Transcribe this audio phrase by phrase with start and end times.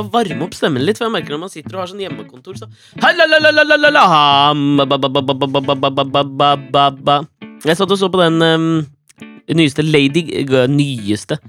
[0.00, 0.98] bare varme opp stemmen litt.
[0.98, 2.66] For jeg merker når man sitter og har sånn hjemmekontor, så
[7.60, 8.68] Jeg satt og så på den um,
[9.52, 11.40] nyeste Lady uh, Nyeste.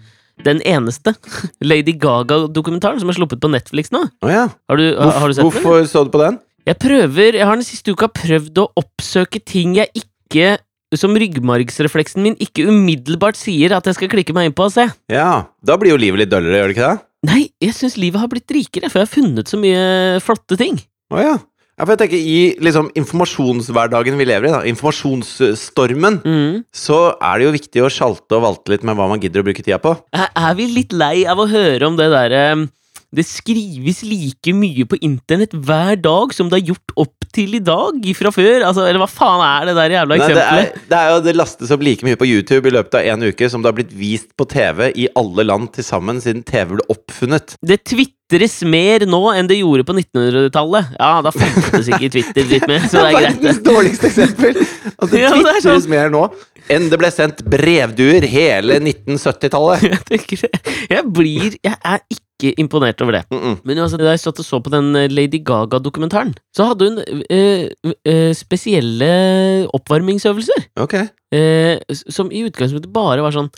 [0.41, 1.13] Den eneste
[1.71, 4.03] Lady Gaga-dokumentaren som er sluppet på Netflix nå.
[4.25, 4.47] Oh, ja.
[4.49, 5.69] har, du, har, har, du, sett Hvorfor, den?
[5.69, 6.39] Hvorfor så du på den?
[6.67, 10.57] Jeg prøver, jeg har den siste uka prøvd å oppsøke ting jeg ikke
[10.99, 14.89] som ryggmargsrefleksen min ikke umiddelbart sier at jeg skal klikke meg inn på og se.
[15.11, 17.05] Ja, Da blir jo livet litt døllere, gjør det ikke det?
[17.27, 20.79] Nei, jeg syns livet har blitt rikere, for jeg har funnet så mye flotte ting.
[21.13, 21.35] Å ja.
[21.37, 21.83] ja.
[21.85, 26.63] For jeg tenker I liksom informasjonshverdagen vi lever i, da, informasjonsstormen, Mm.
[26.73, 29.47] så er det jo viktig å sjalte og valte litt med hva man gidder å
[29.47, 29.93] bruke tida på.
[30.13, 32.67] Er, er vi litt lei av å høre om det derre
[33.11, 37.61] Det skrives like mye på internett hver dag som det er gjort opp til i
[37.63, 38.65] dag fra før?
[38.67, 40.77] Altså, eller hva faen er det der jævla Nei, det, eksempelet?
[40.77, 43.27] er, det er jo det lastes opp like mye på YouTube i løpet av en
[43.31, 46.75] uke som det har blitt vist på TV i alle land til sammen siden TV
[46.77, 47.55] ble oppfunnet.
[47.65, 50.93] Det tvitres mer nå enn det gjorde på 1900-tallet.
[50.99, 53.27] Ja, da fantes ikke Twitter litt mer, så det er greit.
[53.27, 53.41] det.
[53.41, 54.61] Verdens dårligste eksempel!
[54.95, 55.89] Altså, det tvitres sånn.
[55.91, 56.23] mer nå
[56.69, 60.11] enn det ble sendt brevduer hele 1970-tallet.
[60.91, 63.23] Jeg, blir Jeg er ikke imponert over det.
[63.31, 63.57] Mm -mm.
[63.63, 66.97] Men altså, da jeg satt og så på den eh, Lady Gaga-dokumentaren, så hadde hun
[67.29, 67.69] øh,
[68.05, 70.61] øh, spesielle oppvarmingsøvelser.
[70.75, 71.07] Okay.
[71.33, 71.77] Øh,
[72.09, 73.49] som i utgangspunktet bare var sånn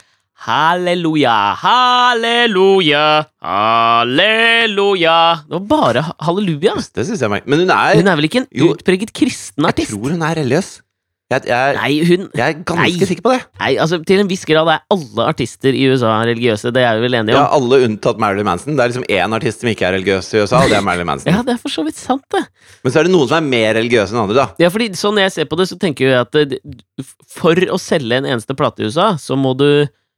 [0.44, 5.20] Halleluja, halleluja, halleluja.
[5.48, 6.74] Det var bare halleluja.
[6.96, 7.46] Det synes jeg meg.
[7.48, 9.94] Men hun er, Hun er vel ikke en utpreget kristen artist?
[9.94, 10.82] Jeg tror hun er religiøs.
[11.34, 13.08] Jeg, jeg, Nei, hun jeg er ganske Nei.
[13.10, 13.40] sikker på det.
[13.62, 16.72] Nei, altså Til en viss grad er alle artister i USA religiøse.
[16.76, 17.56] Det er vi vel enige Ja, om?
[17.58, 18.78] Alle unntatt Marilyn Manson.
[18.78, 21.10] Det er liksom én artist som ikke er religiøs i USA, og det er Marilyn
[21.10, 21.32] Manson.
[21.34, 22.44] Ja, det er for så vidt sant, det.
[22.86, 24.48] Men så er det noen som er mer religiøse enn andre, da.
[24.62, 28.22] Ja, fordi sånn jeg ser på det, så tenker jeg at eh, for å selge
[28.22, 29.68] en eneste plate i USA, så må du,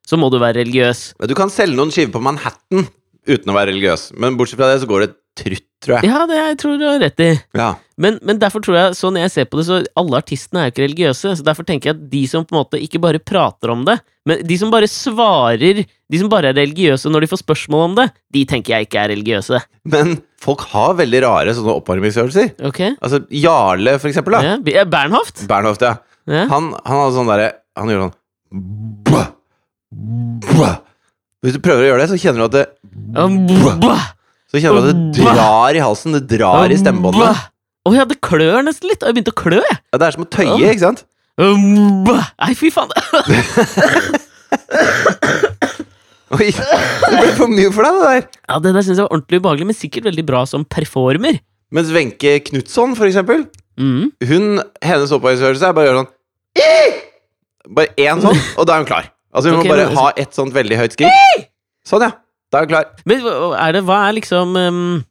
[0.05, 1.07] så må du være religiøs.
[1.21, 2.87] Men Du kan selge noen skiver på Manhattan
[3.25, 6.11] uten å være religiøs, men bortsett fra det så går det trutt, tror jeg.
[6.11, 7.31] Ja, det jeg tror du har rett i.
[7.57, 7.71] Ja.
[8.01, 10.73] Men, men derfor tror jeg, sånn jeg ser på det, så alle artistene er jo
[10.73, 11.31] ikke religiøse.
[11.39, 13.95] Så derfor tenker jeg at de som på en måte ikke bare prater om det,
[14.27, 17.95] men de som bare svarer, de som bare er religiøse når de får spørsmål om
[18.01, 19.61] det, de tenker jeg ikke er religiøse.
[19.93, 22.51] Men folk har veldig rare sånne oppvarmingsøvelser.
[22.67, 22.81] Ok?
[22.99, 24.35] Altså Jarle, for eksempel.
[24.35, 25.45] da Ja, Bernhoft?
[25.47, 25.95] Bernhoft, ja.
[26.25, 26.47] Ja.
[26.51, 28.15] Han, han hadde sånn derre Han gjorde sånn
[29.05, 29.19] Bæ!
[30.55, 30.69] Bæ!
[31.45, 32.65] Hvis du prøver å gjøre det, så kjenner du at det
[33.15, 33.45] Um.
[34.51, 36.15] Så kjenner du at det drar i halsen.
[36.17, 37.33] Det drar i stemmebåndene.
[37.85, 39.03] Å ja, det klør nesten litt.
[39.03, 39.77] Og Jeg begynte å klø, jeg.
[39.93, 41.03] Ja, det er som å tøye, ikke sant?
[41.37, 42.05] Um.
[42.07, 42.89] Nei, fy faen.
[46.35, 48.23] Oi, det ble for mye for deg, det der.
[48.49, 51.37] Ja, Det der synes jeg var ordentlig ubehagelig, men sikkert veldig bra som performer.
[51.75, 53.45] Mens Wenche Knutson, for eksempel,
[53.77, 54.11] Mm.
[54.23, 56.11] hun, hennes oppvarmingsøvelse er bare å gjøre sånn
[56.63, 56.93] «Ih!»
[57.75, 59.09] Bare én sånn, og da er hun klar.
[59.35, 61.49] Altså Hun Ok, må bare men- ha et sånt veldig høyt skrik.
[61.85, 62.11] Sånn, ja.
[62.51, 62.85] Da er hun klar.
[63.05, 65.03] Men hva- er det, hva er liksom um,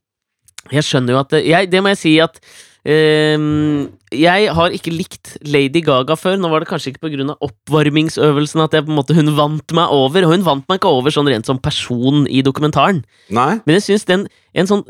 [0.72, 2.38] Jeg skjønner jo at det, jeg, det må jeg si at
[2.84, 6.38] um, Jeg har ikke likt Lady Gaga før.
[6.41, 7.36] Nå var det kanskje ikke pga.
[7.44, 10.26] oppvarmingsøvelsen at jeg på en måte hun vant meg over.
[10.26, 13.04] Og hun vant meg ikke over sånn rent som person i dokumentaren.
[13.28, 13.54] Nei?
[13.64, 14.84] Men jeg syns den en sånn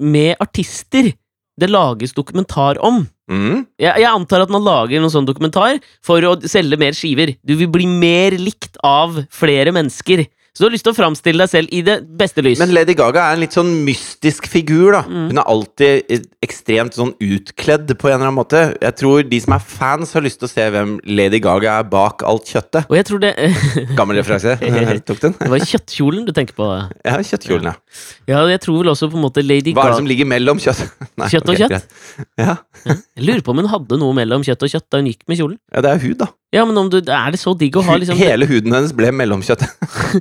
[0.00, 1.12] med artister
[1.60, 3.04] det lages dokumentar om.
[3.30, 3.64] Mm.
[3.80, 7.34] Jeg, jeg antar at man lager noen sånn dokumentar for å selge mer skiver.
[7.46, 10.24] Du vil bli mer likt av flere mennesker.
[10.60, 12.58] Så du har lyst til å framstille deg selv i det beste lys.
[12.60, 14.98] Men Lady Gaga er en litt sånn mystisk figur, da.
[15.08, 15.30] Mm.
[15.30, 18.60] Hun er alltid eh, ekstremt sånn utkledd på en eller annen måte.
[18.76, 21.86] Jeg tror de som er fans, har lyst til å se hvem Lady Gaga er
[21.88, 22.90] bak alt kjøttet.
[22.92, 23.32] Og jeg tror det
[24.02, 24.58] Gammel referanse.
[25.08, 25.38] Tok den?
[25.38, 26.68] Det var kjøttkjolen du tenker på?
[27.08, 28.04] Ja, kjøttkjolen, ja.
[28.28, 30.28] Ja, jeg tror vel også på en måte Lady Gaga Hva er det som ligger
[30.28, 30.84] mellom kjøtt?
[31.22, 32.28] Nei, Kjøtt og okay, kjøtt?
[32.36, 32.52] Ja.
[32.84, 32.98] Ja.
[33.16, 35.40] Jeg lurer på om hun hadde noe mellom kjøtt og kjøtt da hun gikk med
[35.40, 35.56] kjolen.
[35.72, 36.28] ja, det er hud, da.
[36.52, 39.12] Ja, men om du, er det så digg å ha liksom Hele huden hennes ble
[39.14, 39.70] mellomkjøttet.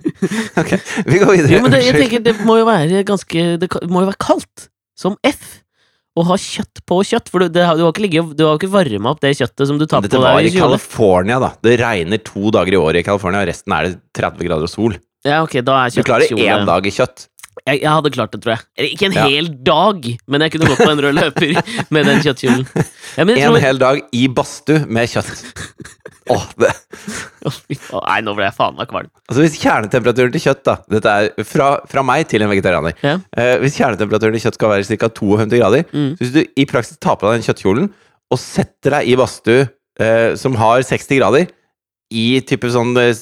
[0.61, 0.75] ok,
[1.09, 1.55] vi går videre.
[1.55, 4.67] Jo, men det, jeg tenker det må jo være ganske Det må jo være kaldt.
[4.99, 5.59] Som F.
[6.19, 7.29] Å ha kjøtt på kjøtt.
[7.31, 9.77] For du, det, du har ikke, ligget, du har ikke varma opp det kjøttet som
[9.79, 10.37] du tar Dette på deg.
[10.43, 10.61] deg i i.
[10.61, 11.51] California, da.
[11.63, 14.73] Det regner to dager i året i California, og resten er det 30 grader og
[14.73, 14.97] sol.
[15.25, 17.25] Ja, ok, da er Du klarer én dag i kjøtt.
[17.65, 18.91] jeg, jeg hadde klart det, tror jeg.
[18.93, 19.25] Ikke en Ja.
[19.31, 21.55] hel dag, men jeg kunne gått på en rød løper
[21.95, 22.67] med den kjøttkjolen.
[23.15, 25.45] Ja, En tror, hel dag i badstue med kjøtt.
[26.29, 26.69] Åh, det.
[27.93, 29.09] Nei, nå ble jeg faen meg kvalm.
[29.29, 32.93] Altså Hvis kjernetemperaturen til kjøtt da Dette er fra, fra meg til en vegetarianer.
[33.05, 33.15] Ja.
[33.35, 35.09] Eh, hvis kjernetemperaturen til kjøtt skal være ca.
[35.09, 36.11] 52 grader Mm.
[36.17, 37.89] Så hvis du i praksis tar på deg den kjøttkjolen
[38.29, 39.63] og setter deg i badstue
[39.99, 41.47] eh, som har 60 grader,
[42.13, 43.13] i type sånn eh,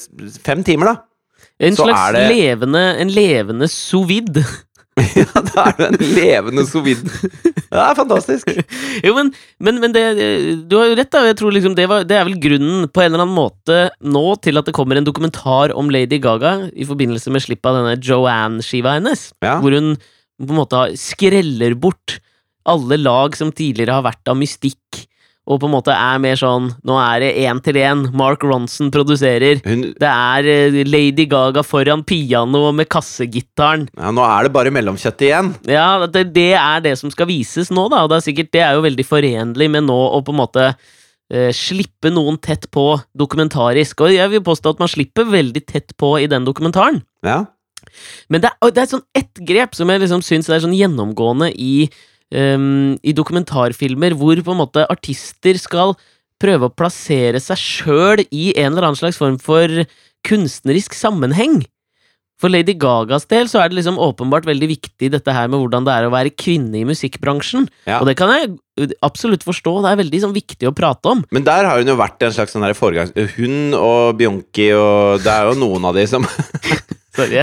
[0.44, 0.96] fem timer, da
[1.60, 4.44] En Så slags det- levende, en levende sous vide.
[5.18, 7.02] Ja, da er du en levende sous.
[7.02, 8.50] Det er fantastisk.
[9.06, 10.04] Jo, men, men, men det,
[10.70, 11.24] du har jo rett, da.
[11.28, 14.24] Jeg tror liksom det, var, det er vel grunnen på en eller annen måte nå
[14.44, 17.98] til at det kommer en dokumentar om Lady Gaga i forbindelse med slippet av denne
[18.02, 19.28] Joanne-skiva hennes.
[19.44, 19.58] Ja.
[19.62, 22.18] Hvor hun på en måte skreller bort
[22.68, 25.07] alle lag som tidligere har vært av mystikk,
[25.48, 28.02] og på en måte er mer sånn Nå er det én til én.
[28.12, 29.62] Mark Ronson produserer.
[29.64, 33.86] Hun, Det er eh, Lady Gaga foran piano med kassegitaren.
[33.96, 35.54] ja, nå er det bare mellomkjøtt igjen.
[35.64, 38.04] Ja, det, det er det som skal vises nå, da.
[38.04, 40.66] Og det er sikkert Det er jo veldig forenlig med nå å på en måte
[41.32, 42.84] eh, slippe noen tett på
[43.16, 44.04] dokumentarisk.
[44.04, 47.00] Og jeg vil påstå at man slipper veldig tett på i den dokumentaren.
[47.24, 47.46] Ja.
[48.28, 51.48] Men det er, det er sånn ett grep som jeg liksom syns er sånn gjennomgående
[51.56, 51.88] i,
[52.34, 55.96] ehm, i dokumentarfilmer, hvor på en måte artister skal
[56.38, 59.82] prøve å plassere seg sjøl i en eller annen slags form for
[60.26, 61.62] kunstnerisk sammenheng.
[62.38, 65.86] For Lady Gagas del så er det liksom åpenbart veldig viktig dette her med hvordan
[65.86, 67.66] det er å være kvinne i musikkbransjen.
[67.88, 67.98] Ja.
[67.98, 71.24] Og det kan jeg absolutt forstå, det er veldig sånn viktig å prate om.
[71.34, 73.10] Men der har hun jo vært en slags sånn foregangs...
[73.34, 76.26] Hun og Bianchi og Det er jo noen av de som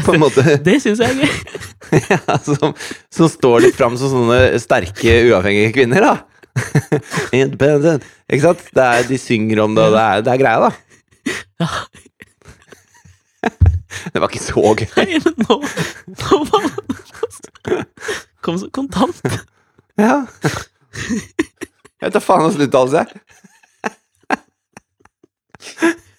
[0.05, 1.33] på en måte Det syns jeg er gøy.
[2.13, 2.73] ja, som,
[3.13, 6.15] som står litt fram som sånne sterke, uavhengige kvinner, da.
[7.35, 8.05] Independent.
[8.29, 8.63] Ikke sant?
[8.75, 10.71] Det er, de synger om det, og det er, det er greia, da.
[14.13, 14.87] Det var ikke så gøy.
[14.97, 15.59] Nei, men nå,
[16.15, 16.73] nå var det
[18.45, 19.17] Kom så kontant.
[19.97, 20.19] Ja.
[22.01, 23.07] Jeg da faen åssen uttales jeg.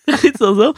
[0.24, 0.74] Litt sånn som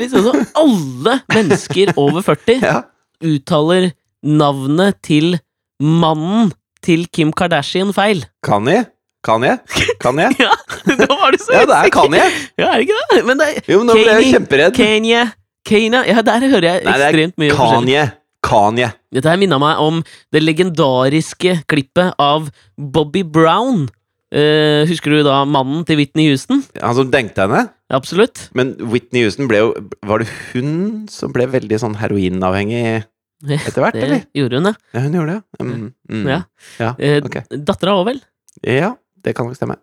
[0.00, 2.78] Litt sånn som alle mennesker over 40 Ja.
[3.22, 3.90] uttaler
[4.22, 5.36] navnet til
[5.82, 6.52] mannen
[6.82, 8.24] til Kim Kardashian feil.
[8.46, 8.84] Kanye?
[9.26, 9.58] Kanye?
[10.02, 10.30] Kanye?
[10.42, 10.50] Ja,
[10.98, 12.24] da var du så Ja, det er kan Kanye.
[12.58, 13.20] Ja, er det ikke det?
[13.28, 14.74] Men det er Jo, men nå ble jeg Kanye, kjemperedd.
[14.80, 15.20] Kanye,
[15.68, 17.86] Kanye Ja, der hører jeg Nei, det ekstremt mye er forskjellig.
[17.86, 18.18] Kanye.
[18.42, 18.88] Kanye.
[19.14, 20.00] Dette her minna meg om
[20.34, 23.84] det legendariske klippet av Bobby Brown.
[24.32, 26.62] Eh, husker du da mannen til Whitney Houston?
[26.80, 27.66] Han som dengte henne.
[27.92, 28.46] Absolutt.
[28.56, 29.66] Men Whitney Houston ble jo
[30.08, 33.02] Var det hun som ble veldig sånn heroinavhengig
[33.44, 34.22] etter hvert, Det eller?
[34.38, 34.74] gjorde hun, ja.
[34.96, 35.66] Ja, hun gjorde det.
[35.66, 36.26] Mm, mm.
[36.30, 36.40] Ja.
[36.80, 37.40] Ja, Eh, ok.
[37.68, 38.22] Dattera òg, vel?
[38.64, 39.76] ja, det kan nok stemme.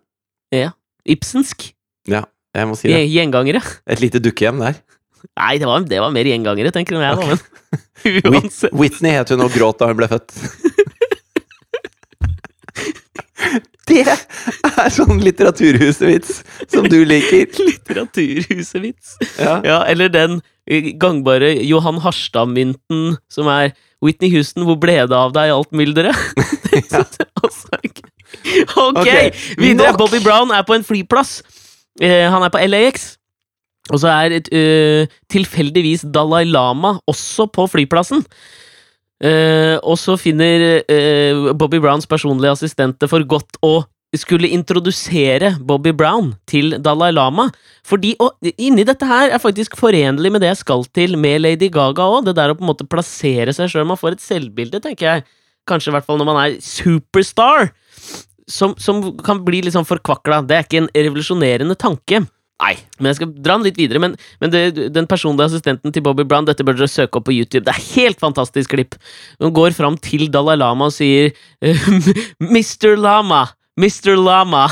[1.06, 1.70] Ibsensk.
[2.10, 3.04] Jeg må si det.
[3.12, 3.60] Gjengangere.
[3.86, 4.80] Et lite dukkehjem der.
[5.38, 7.16] Nei, det var, det var mer gjengangere, tenker jeg.
[7.20, 7.36] Da,
[8.24, 8.72] Men uansett.
[8.74, 10.34] Whitney het hun og gråt da hun ble født.
[13.88, 16.40] Det er sånn litteraturhusevits
[16.70, 17.48] som du liker.
[17.70, 19.16] Litteraturhusevits.
[19.40, 19.60] Ja.
[19.66, 20.40] Ja, eller den
[21.00, 23.72] gangbare Johan Harstad-mynten som er
[24.04, 26.16] Whitney Houston, hvor ble det av deg alt mylderet?
[26.70, 28.08] Er gøy.
[28.78, 29.30] Ok, okay.
[29.58, 29.92] videre.
[29.98, 31.40] Bobby Brown er på en flyplass.
[32.00, 33.14] Eh, han er på LAX.
[33.90, 38.22] Og så er et, uh, tilfeldigvis Dalai Lama også på flyplassen.
[39.20, 43.82] Eh, og så finner eh, Bobby Browns personlige assistente for godt å
[44.18, 47.46] skulle introdusere Bobby Brown til Dalai Lama.
[47.86, 51.68] Fordi, og inni dette her er faktisk forenlig med det jeg skal til med Lady
[51.70, 52.24] Gaga òg.
[52.26, 53.86] Det der å på en måte plassere seg sjøl.
[53.86, 55.28] Man får et selvbilde, tenker jeg.
[55.68, 57.70] Kanskje i hvert fall når man er superstar.
[58.50, 60.40] Som, som kan bli litt sånn forkvakla.
[60.42, 62.24] Det er ikke en revolusjonerende tanke.
[62.60, 64.02] Nei, men jeg skal dra den litt videre.
[64.02, 64.62] Men, men det,
[64.92, 67.64] den personlige assistenten til Bobby Brown, dette bør dere søke opp på YouTube.
[67.64, 68.98] Det er helt fantastisk klipp.
[69.40, 71.32] Hun går fram til Dalai Lama og sier
[72.52, 72.98] Mr.
[73.00, 73.46] Lama,
[73.80, 74.12] Mr.
[74.18, 74.66] Lama,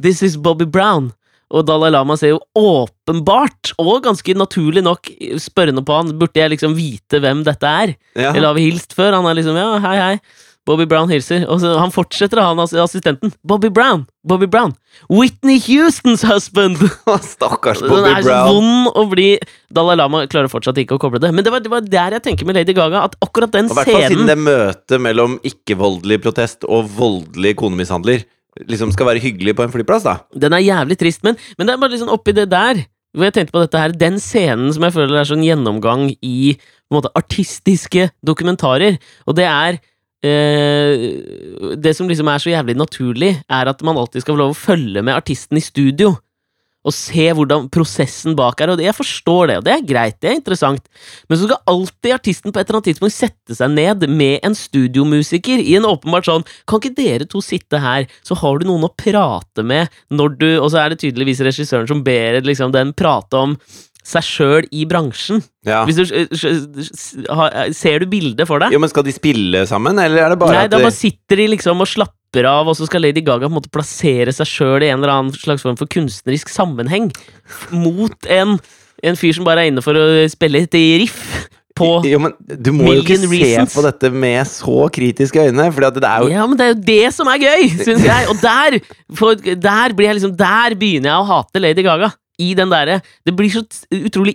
[0.00, 1.12] this is Bobby Brown.
[1.48, 5.08] Og Dalai Lama ser jo åpenbart, og ganske naturlig nok,
[5.40, 7.94] spørrende på han, burde jeg liksom vite hvem dette er?
[8.12, 8.34] Ja.
[8.34, 9.16] Eller har vi hilst før?
[9.16, 10.44] Han er liksom, ja, hei, hei.
[10.68, 11.46] Bobby Brown hilser.
[11.48, 13.32] Og så han fortsetter, han ass- assistenten.
[13.48, 14.04] Bobby Brown!
[14.28, 14.74] Bobby Brown!
[15.08, 16.76] Whitney Houstons husband!
[17.32, 18.04] Stakkars Bobby Brown.
[18.04, 19.28] Den er så vond å bli
[19.72, 21.32] Dalai Lama klarer fortsatt ikke å koble det.
[21.32, 23.78] Men det var, det var der jeg tenker med Lady Gaga, at akkurat den scenen
[23.78, 28.26] i hvert fall siden det møtet mellom ikke-voldelig protest og voldelig konemishandler
[28.68, 30.16] liksom skal være hyggelig på en flyplass, da.
[30.34, 32.80] Den er jævlig trist, men, men det er bare liksom oppi det der
[33.16, 36.54] hvor jeg tenkte på dette her, Den scenen som jeg føler er sånn gjennomgang i
[36.58, 38.98] på en måte, artistiske dokumentarer,
[39.28, 39.78] og det er
[40.24, 44.54] eh, Det som liksom er så jævlig naturlig, er at man alltid skal få lov
[44.56, 46.16] å følge med artisten i studio.
[46.86, 48.70] Og se hvordan prosessen bak er.
[48.70, 50.80] Og det- jeg forstår det, og det er greit, det er interessant.
[51.28, 54.54] Men så skal alltid artisten på et eller annet tidspunkt sette seg ned med en
[54.54, 58.88] studiomusiker i en åpenbart sånn Kan ikke dere to sitte her, så har du noen
[58.88, 62.92] å prate med når du Og så er det tydeligvis regissøren som ber liksom, den
[62.94, 63.58] prate om
[64.06, 65.42] seg sjøl i bransjen.
[65.68, 65.82] Ja.
[65.84, 66.04] Du,
[67.34, 68.72] har- ser du bildet for deg?
[68.72, 71.36] Jo, men skal de spille sammen, eller er det bare Nei, at da bare sitter
[71.42, 74.48] de liksom og slapper av, og så skal Lady Gaga på en måte plassere seg
[74.48, 77.10] sjøl i en eller annen slags form for kunstnerisk sammenheng
[77.72, 78.58] mot en,
[79.02, 82.72] en fyr som bare er inne for å spille et riff på Jo, men du
[82.74, 83.70] må jo ikke reasons.
[83.70, 86.72] se på dette med så kritiske øyne, for det er jo Ja, men det er
[86.74, 88.24] jo det som er gøy, syns jeg.
[88.32, 88.80] Og der,
[89.14, 92.10] for, der blir jeg liksom Der begynner jeg å hate Lady Gaga.
[92.38, 93.64] I den derre Det blir så
[93.94, 94.34] utrolig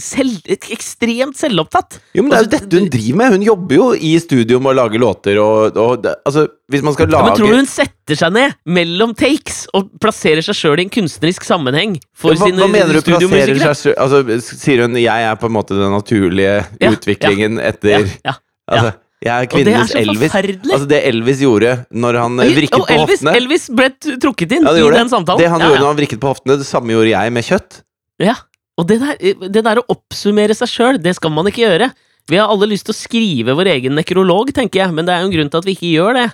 [0.00, 0.40] selv,
[0.74, 2.00] ekstremt selvopptatt.
[2.16, 3.36] Jo, men det er jo Altså, dette hun driver med.
[3.36, 7.08] Hun jobber jo i studio med å lage låter og, og Altså, hvis man skal
[7.08, 10.82] Ja, lage men tror du hun setter seg ned mellom takes og plasserer seg sjøl
[10.82, 14.84] i en kunstnerisk sammenheng for Ja, hva, sine hva mener du plasserer seg Altså, sier
[14.84, 18.38] hun 'jeg er på en måte den naturlige Ja, utviklingen Ja, etter ja.
[18.64, 20.34] Altså, jeg er er kvinnenes så Elvis.
[20.36, 23.90] Altså, det Elvis gjorde når han eh, vrikket og på Elvis, hoftene Elvis ble
[24.20, 25.40] trukket inn Ja, i den samtalen.
[25.40, 25.84] Det han ja, gjorde ja.
[25.84, 27.78] når han vrikket på hoftene, det samme gjorde jeg med kjøtt.
[28.22, 28.36] Ja,
[28.78, 31.90] og det der, det der å oppsummere seg sjøl, det skal man ikke gjøre.
[32.30, 35.24] Vi har alle lyst til å skrive vår egen nekrolog, tenker jeg, men det er
[35.24, 36.28] jo en grunn til at vi ikke gjør det.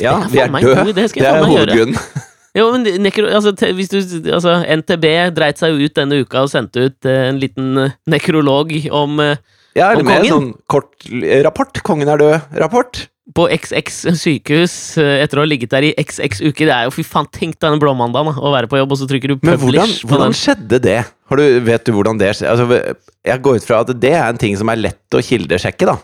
[0.00, 1.06] Ja, Det vi er døde.
[1.12, 2.02] Det er hovedgrunnen.
[2.50, 5.04] Jo, men nekro, altså, hvis du, altså, NTB
[5.36, 9.38] dreit seg ut denne uka og sendte ut eh, en liten eh, nekrolog om eh,
[9.78, 11.06] Ja, eller med en sånn kort
[11.46, 11.80] rapport.
[11.86, 13.06] 'Kongen er død'-rapport.
[13.30, 16.66] på XX sykehus eh, etter å ha ligget der i XX uker.
[16.66, 18.98] Det er jo fy faen, tenk deg den blåmandagen, da, å være på jobb, og
[18.98, 20.98] så trykker du Men hvordan, publish hvordan skjedde det?
[21.30, 22.50] Har du, vet du hvordan det skjedde?
[22.50, 22.96] Altså,
[23.30, 26.00] jeg går ut fra at det er en ting som er lett å kildesjekke, da.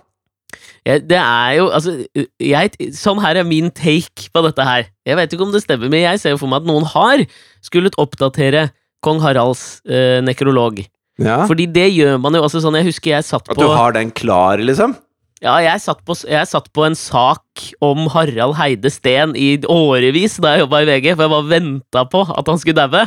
[0.87, 1.97] Ja, det er jo, altså,
[2.39, 4.87] jeg, sånn her er min take på dette her.
[5.03, 7.25] Jeg vet ikke om det stemmer, men jeg ser jo for meg at noen har
[7.67, 8.69] skullet oppdatere
[9.03, 10.85] kong Haralds eh, nekrolog.
[11.23, 11.43] Ja.
[11.49, 14.11] Fordi det gjør man jo, altså sånn, jeg husker jeg satt At du har den
[14.13, 14.97] klar, liksom?
[15.45, 20.39] Ja, jeg satt, på, jeg satt på en sak om Harald Heide Steen i årevis
[20.41, 23.03] da jeg jobba i VG, for jeg bare venta på at han skulle daue.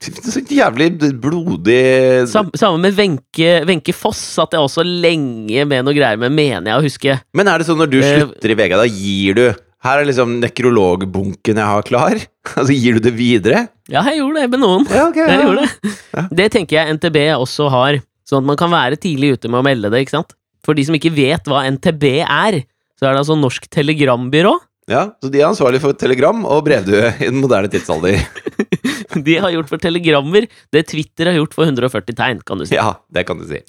[0.00, 0.90] Så jævlig
[1.20, 6.32] blodig Sam, Samme med Wenche Wenche Foss satt jeg også lenge med noe greier med,
[6.36, 7.16] mener jeg å huske.
[7.36, 9.44] Men er det sånn når du Eh, slutter i VG, da gir du
[9.80, 12.20] Her er liksom nekrologbunken jeg har klar.
[12.50, 13.66] Altså, gir du det videre?
[13.92, 14.86] Ja, jeg gjorde det med noen.
[14.90, 15.18] Ja, ok.
[15.20, 15.42] Jeg ja.
[15.44, 15.90] gjorde det.
[16.16, 16.22] Ja.
[16.40, 19.66] Det tenker jeg NTB også har, sånn at man kan være tidlig ute med å
[19.66, 20.32] melde det, ikke sant?
[20.66, 22.58] For de som ikke vet hva NTB er,
[22.98, 24.56] så er det altså Norsk Telegrambyrå.
[24.90, 28.18] Ja, Så de er ansvarlig for telegram og brevdue i den moderne tidsalder.
[29.26, 32.76] De har gjort for telegrammer det Twitter har gjort for 140 tegn, kan du si.
[32.78, 33.60] Ja, det kan du si.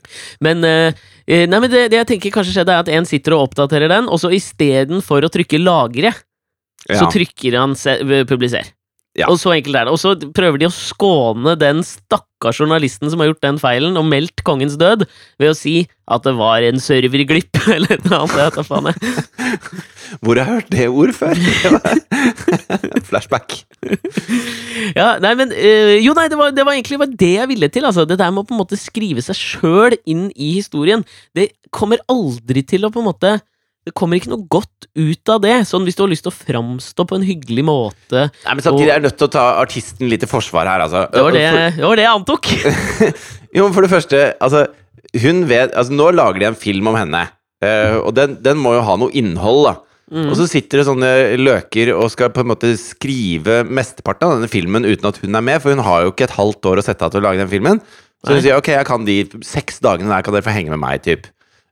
[0.44, 0.94] Men, eh,
[1.28, 3.92] eh, nei, men det, det jeg tenker kanskje skjedde, er at en sitter og oppdaterer
[3.92, 6.14] den, og så istedenfor å trykke 'lagre',
[6.90, 7.10] så Ja.
[7.14, 8.72] trykker han eh, 'publiser'.
[9.20, 9.28] Ja.
[9.28, 9.92] Og så enkelt er det.
[9.92, 14.08] Og så prøver de å skåne den stakkars journalisten som har gjort den feilen, og
[14.08, 15.04] meldt kongens død,
[15.42, 15.76] ved å si
[16.12, 18.62] at det var en serverglipp, eller noe annet.
[18.68, 19.12] Faen, jeg.
[20.24, 21.44] Hvor har jeg hørt det ord før?
[23.10, 23.62] Flashback.
[24.96, 27.72] Ja, nei, men øh, Jo, nei, det var, det var egentlig var det jeg ville
[27.72, 27.88] til.
[27.88, 28.08] Altså.
[28.08, 31.04] Det der med å på en måte skrive seg sjøl inn i historien,
[31.36, 33.38] det kommer aldri til å på en måte
[33.82, 35.56] Det kommer ikke noe godt ut av det.
[35.66, 38.28] Sånn hvis du har lyst til å framstå på en hyggelig måte.
[38.30, 41.08] Nei, men Samtidig er jeg nødt til å ta artisten litt i forsvar her, altså.
[41.10, 42.52] Det var det, For, det, var det jeg antok.
[43.58, 44.68] jo, for det første, altså
[45.22, 47.26] Hun vet Altså, nå lager de en film om henne.
[47.66, 49.74] uh, og den, den må jo ha noe innhold, da.
[50.12, 50.28] Mm.
[50.28, 51.10] Og så sitter det sånne
[51.40, 55.46] løker og skal på en måte skrive mesteparten av denne filmen uten at hun er
[55.48, 57.40] med, for hun har jo ikke et halvt år å sette av til å lage
[57.40, 57.80] den filmen.
[58.22, 58.44] Så hun Nei.
[58.46, 61.32] sier ok, jeg kan de seks dagene der kan dere få henge med meg, typ.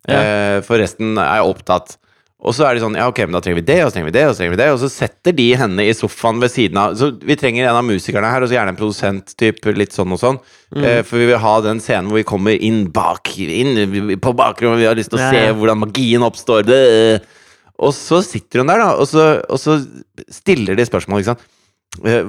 [0.09, 0.19] Ja.
[0.19, 1.97] Eh, for resten er jeg opptatt.
[2.39, 4.07] Og så er de sånn, ja ok, men da trenger vi det, og så trenger
[4.07, 4.67] vi det, og så trenger vi det.
[4.71, 6.93] Og så setter de henne i sofaen ved siden av.
[6.95, 10.15] Så vi trenger en av musikerne her, og så gjerne en produsent, typ, litt sånn
[10.15, 10.39] og sånn.
[10.71, 10.85] Mm.
[10.87, 14.79] Eh, for vi vil ha den scenen hvor vi kommer inn bak, inn på bakrommet,
[14.79, 16.63] vi har lyst til å Ja, se hvordan magien oppstår.
[16.69, 16.79] Det.
[17.83, 19.75] Og så sitter hun der, da, og så, og så
[20.31, 21.43] stiller de spørsmål, ikke sant.
[22.05, 22.23] Eh,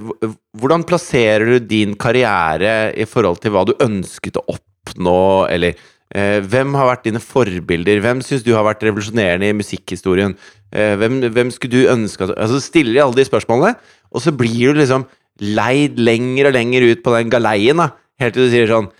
[0.58, 5.78] Hvordan plasserer du din karriere i forhold til hva du ønsket å oppnå, eller
[6.10, 8.00] hvem har vært dine forbilder?
[8.02, 10.34] Hvem syns du har vært revolusjonerende i musikkhistorien?
[10.70, 13.74] Eh, hvem, hvem skulle du ønske Altså stiller de alle de spørsmålene,
[14.14, 15.06] og så blir du liksom
[15.42, 17.80] leid lenger og lenger ut på den galeien,
[18.20, 18.90] helt til du sier sånn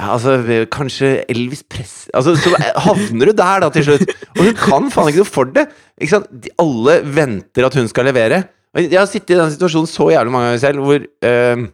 [0.00, 2.54] ja, altså, eh, kanskje Elvis Press Altså, Så
[2.86, 4.14] havner du der, da, til slutt.
[4.38, 5.66] Og hun kan faen ikke noe for det.
[6.00, 6.30] Ikke sant?
[6.32, 8.38] De, alle venter at hun skal levere.
[8.78, 11.66] Jeg har sittet i den situasjonen så jævlig mange ganger selv, hvor eh,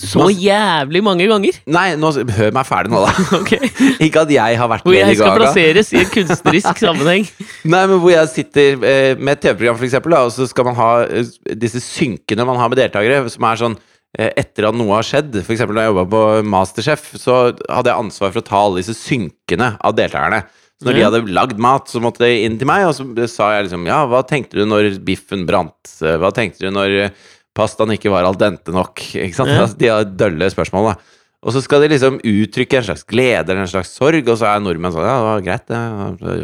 [0.00, 1.58] Så jævlig mange ganger.
[1.74, 3.12] Nei, nå, hør meg ferdig nå, da.
[3.40, 3.52] Ok.
[4.06, 7.26] Ikke at jeg har vært Hvor Lady jeg skal plasseres i en kunstnerisk sammenheng.
[7.64, 10.68] Nei, men hvor jeg sitter eh, med et TV-program, for eksempel, da, og så skal
[10.70, 13.76] man ha eh, disse synkene man har med deltakere, som er sånn
[14.18, 15.42] eh, etter at noe har skjedd.
[15.42, 18.96] Eksempel da jeg jobba på Masterchef, så hadde jeg ansvar for å ta alle disse
[18.98, 20.44] synkene av deltakerne.
[20.82, 23.52] Så når de hadde lagd mat, så måtte de inn til meg, og så sa
[23.54, 25.78] jeg liksom Ja, hva tenkte du når biffen brant?
[26.00, 27.12] Hva tenkte du når
[27.56, 29.02] pastaen ikke var al dente nok?
[29.26, 29.52] Ikke sant?
[29.52, 29.64] Ja.
[29.64, 31.18] Altså, de har dølle spørsmål, da.
[31.42, 34.46] Og så skal de liksom uttrykke en slags glede eller en slags sorg, og så
[34.46, 35.80] er nordmenn sånn Ja, det var greit, det.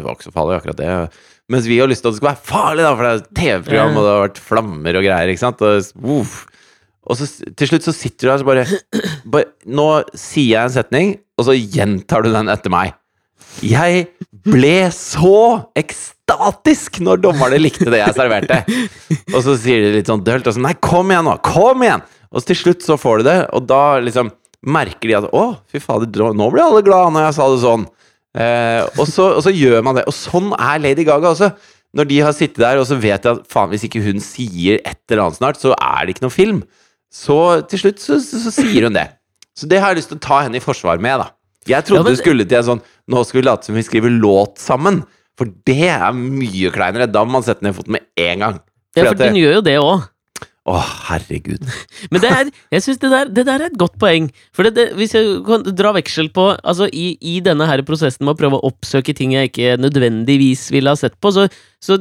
[0.03, 0.89] Var ikke så farlig, akkurat det.
[1.49, 3.29] Mens vi har lyst til at det skal være farlig, da, for det er et
[3.39, 5.63] TV-program, og det har vært flammer og greier, ikke sant.
[5.65, 6.35] Og,
[7.09, 8.65] og så til slutt så sitter du der og så bare,
[9.33, 9.49] bare
[9.79, 12.91] Nå sier jeg en setning, og så gjentar du den etter meg.
[13.65, 14.07] Jeg
[14.45, 15.35] ble så
[15.77, 18.61] ekstatisk når dommerne likte det jeg serverte.
[19.33, 21.35] Og så sier de litt sånn dølt og sånn Nei, kom igjen nå!
[21.45, 22.05] Kom igjen!
[22.29, 24.29] Og til slutt så får de det, og da liksom
[24.69, 27.85] merker de at 'Å, fy fader, nå ble alle glade når jeg sa det sånn'.
[28.37, 30.05] Eh, og, så, og så gjør man det.
[30.09, 31.51] Og sånn er Lady Gaga også.
[31.97, 34.77] Når de har sittet der, og så vet de at faen, hvis ikke hun sier
[34.83, 36.59] et eller annet snart, så er det ikke noe film.
[37.09, 37.39] Så
[37.71, 39.07] til slutt så, så, så sier hun det.
[39.57, 41.31] Så det har jeg lyst til å ta henne i forsvar med, da.
[41.67, 43.81] Jeg trodde Ja, men- det skulle til en sånn Nå skal vi late som vi
[43.83, 45.03] skriver låt sammen.
[45.37, 47.11] For det er mye kleinere.
[47.11, 48.59] Da må man sette ned foten med en gang.
[48.95, 50.07] Ja, for det- den gjør jo det òg.
[50.69, 50.77] Å,
[51.09, 51.63] herregud.
[52.11, 54.29] Men det er, jeg synes det, det der er et godt poeng.
[54.53, 58.23] For det, det, Hvis jeg kan dra veksel på Altså i, i denne her prosessen
[58.27, 61.47] med å prøve å oppsøke ting jeg ikke nødvendigvis ville ha sett på, så,
[61.81, 61.97] så,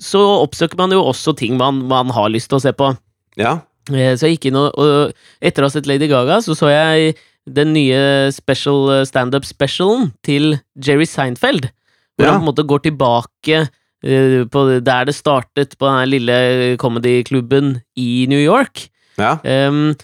[0.00, 2.96] så oppsøker man jo også ting man, man har lyst til å se på.
[3.36, 3.58] Ja.
[3.90, 5.12] Eh, Så jeg gikk inn og, og
[5.42, 7.16] etter å ha sett Lady Gaga, så så jeg
[7.50, 11.70] den nye special eh, standup-specialen til Jerry Seinfeld.
[12.18, 12.32] Hvor Ja.
[12.32, 13.68] han på en måte går tilbake
[14.04, 18.88] eh, på der det startet, på den lille comedyklubben i New York.
[19.18, 19.38] ja.
[19.44, 19.94] Um,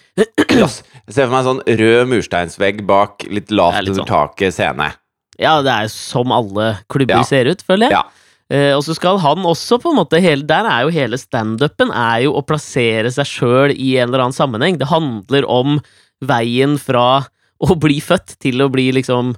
[0.50, 0.82] yes.
[1.08, 4.10] Jeg ser for meg en sånn rød mursteinsvegg bak litt lavt litt under sånn.
[4.10, 4.90] taket scene.
[5.38, 7.22] ja, det er som alle klubber Ja.
[7.24, 7.92] ser ut, føler jeg.
[7.92, 8.02] Ja.
[8.50, 11.90] Uh, og så skal han også på en måte hele, Der er jo hele standupen
[11.92, 14.78] er jo å plassere seg sjøl i en eller annen sammenheng.
[14.80, 15.80] Det handler om
[16.24, 17.24] veien fra
[17.66, 19.34] å bli født til å bli liksom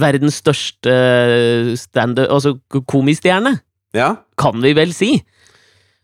[0.00, 0.92] verdens største
[1.76, 2.54] standup Altså
[2.88, 3.56] komistjerne,
[3.96, 4.16] Ja.
[4.38, 5.16] kan vi vel si.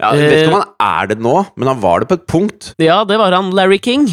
[0.00, 0.40] ja jeg vet Eh.
[0.42, 2.74] ikke om han er det nå, men han var det på et punkt.
[2.82, 4.08] Ja, det var han Larry King.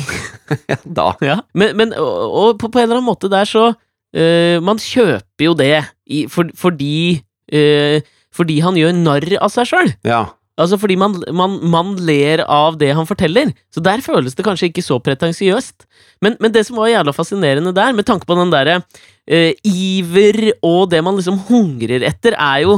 [0.69, 1.07] Ja, da.
[1.22, 1.39] Ja.
[1.53, 5.48] Men, men og, og på, på en eller annen måte der så uh, Man kjøper
[5.48, 8.00] jo det i, for, fordi uh,
[8.33, 9.91] Fordi han gjør narr av seg sjøl.
[10.05, 10.25] Ja.
[10.62, 13.53] Altså fordi man, man, man ler av det han forteller.
[13.74, 15.88] Så der føles det kanskje ikke så pretensiøst.
[16.22, 20.51] Men, men det som var jævla fascinerende der, med tanke på den derre uh, iver
[20.62, 22.77] og det man liksom hungrer etter, er jo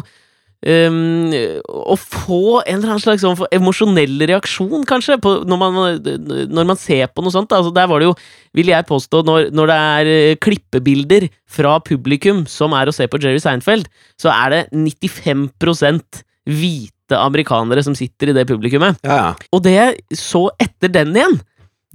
[0.66, 1.30] Um,
[1.70, 6.00] å få en eller annen slags sånn emosjonell reaksjon, kanskje, på, når, man,
[6.50, 7.54] når man ser på noe sånt.
[7.54, 8.16] Altså, der var det jo,
[8.58, 13.06] vil jeg påstå, når, når det er eh, klippebilder fra publikum som er å se
[13.06, 18.98] på Jerry Seinfeld, så er det 95% hvite amerikanere som sitter i det publikummet.
[19.06, 19.50] Ja, ja.
[19.54, 21.38] Og det jeg så etter den igjen,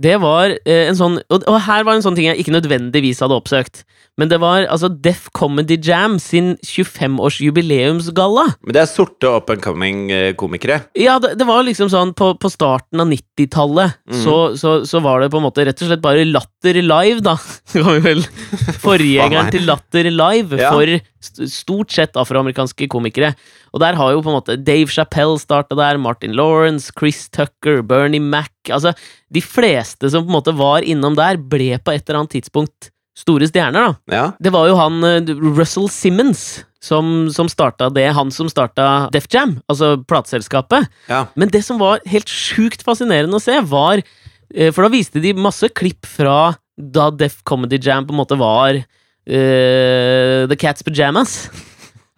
[0.01, 3.21] det var eh, en sånn og, og her var en sånn ting jeg ikke nødvendigvis
[3.21, 3.83] hadde oppsøkt.
[4.21, 8.45] Men det var altså Def Comedy Jam sin 25-årsjubileumsgalla.
[8.67, 10.83] Men det er sorte up and coming-komikere.
[10.99, 14.19] Ja, det, det var liksom sånn på, på starten av 90-tallet mm.
[14.21, 17.39] så, så, så var det på en måte rett og slett bare Latter Live, da.
[17.73, 18.21] Det var vel
[18.85, 20.75] forgjengeren til Latter Live Ja.
[20.75, 23.33] for stort sett afroamerikanske komikere.
[23.73, 27.81] Og der har jo på en måte Dave Chappelle starta der, Martin Lawrence, Chris Tucker,
[27.87, 28.93] Bernie Mac Altså,
[29.33, 32.91] de fleste som på en måte var innom der, ble på et eller annet tidspunkt
[33.21, 34.17] store stjerner, da.
[34.17, 34.25] Ja.
[34.41, 38.07] Det var jo han eh, Russell Simmons som, som starta det.
[38.17, 40.89] Han som starta Def Jam, altså plateselskapet.
[41.11, 41.27] ja.
[41.37, 45.35] Men det som var helt sjukt fascinerende å se, var eh, For da viste de
[45.37, 51.43] masse klipp fra da Def Comedy Jam på en måte var uh, The Cats Pajamas.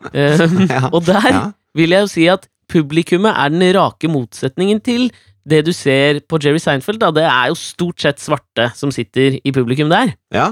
[0.03, 5.05] Eh, Ja, og der vil jeg jo si at publikummet er den rake motsetningen til
[5.47, 6.99] det du ser på Jerry Seinfeld.
[6.99, 7.12] Da.
[7.15, 10.11] Det er jo stort sett svarte som sitter i publikum der.
[10.35, 10.49] ja.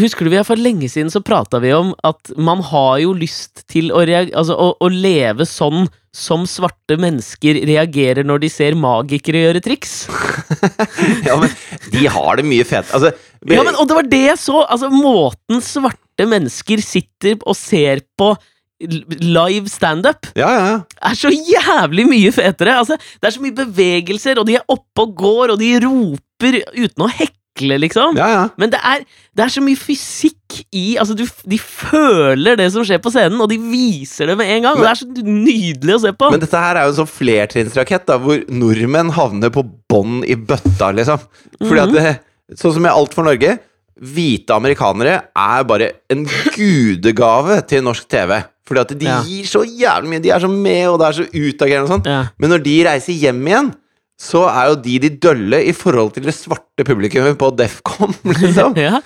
[0.00, 3.64] Husker du vi For lenge siden så prata vi om at man har jo lyst
[3.70, 9.44] til å, altså, å, å leve sånn som svarte mennesker reagerer når de ser magikere
[9.44, 9.94] gjøre triks.
[11.28, 11.52] ja, men
[11.92, 12.90] de har det mye fett.
[12.96, 13.12] Altså,
[13.46, 14.64] Ja, men, Og det var det jeg så!
[14.66, 18.32] Altså, måten svarte mennesker sitter og ser på
[18.78, 20.74] live standup, ja, ja, ja.
[21.10, 22.76] er så jævlig mye fetere!
[22.78, 26.60] Altså, det er så mye bevegelser, og de er oppe og går, og de roper
[26.78, 27.10] uten å
[27.58, 28.16] hekle, liksom.
[28.16, 28.44] ja, ja.
[28.58, 29.04] Men det er,
[29.36, 30.34] det er så mye fysikk
[30.72, 34.48] i Altså, du, de føler det som skjer på scenen, og de viser det med
[34.48, 34.78] en gang.
[34.78, 36.30] Og det er så nydelig å se på.
[36.32, 40.92] Men dette her er jo en sånn flertrinnsrakett, hvor nordmenn havner på bånn i bøtta,
[40.96, 41.18] liksom.
[41.60, 42.14] Fordi at det,
[42.56, 43.58] Sånn som i Alt for Norge,
[44.00, 46.22] hvite amerikanere er bare en
[46.54, 48.38] gudegave til norsk TV.
[48.68, 49.20] Fordi at de Ja.
[49.22, 50.22] gir så jævlig mye.
[50.22, 52.28] De er så med, og det er så utagerende og sånn.
[52.38, 53.74] Men når de reiser hjem igjen,
[54.18, 58.74] så er jo de de dølle i forhold til det svarte publikummet på Defcon, liksom.
[58.78, 58.98] ja.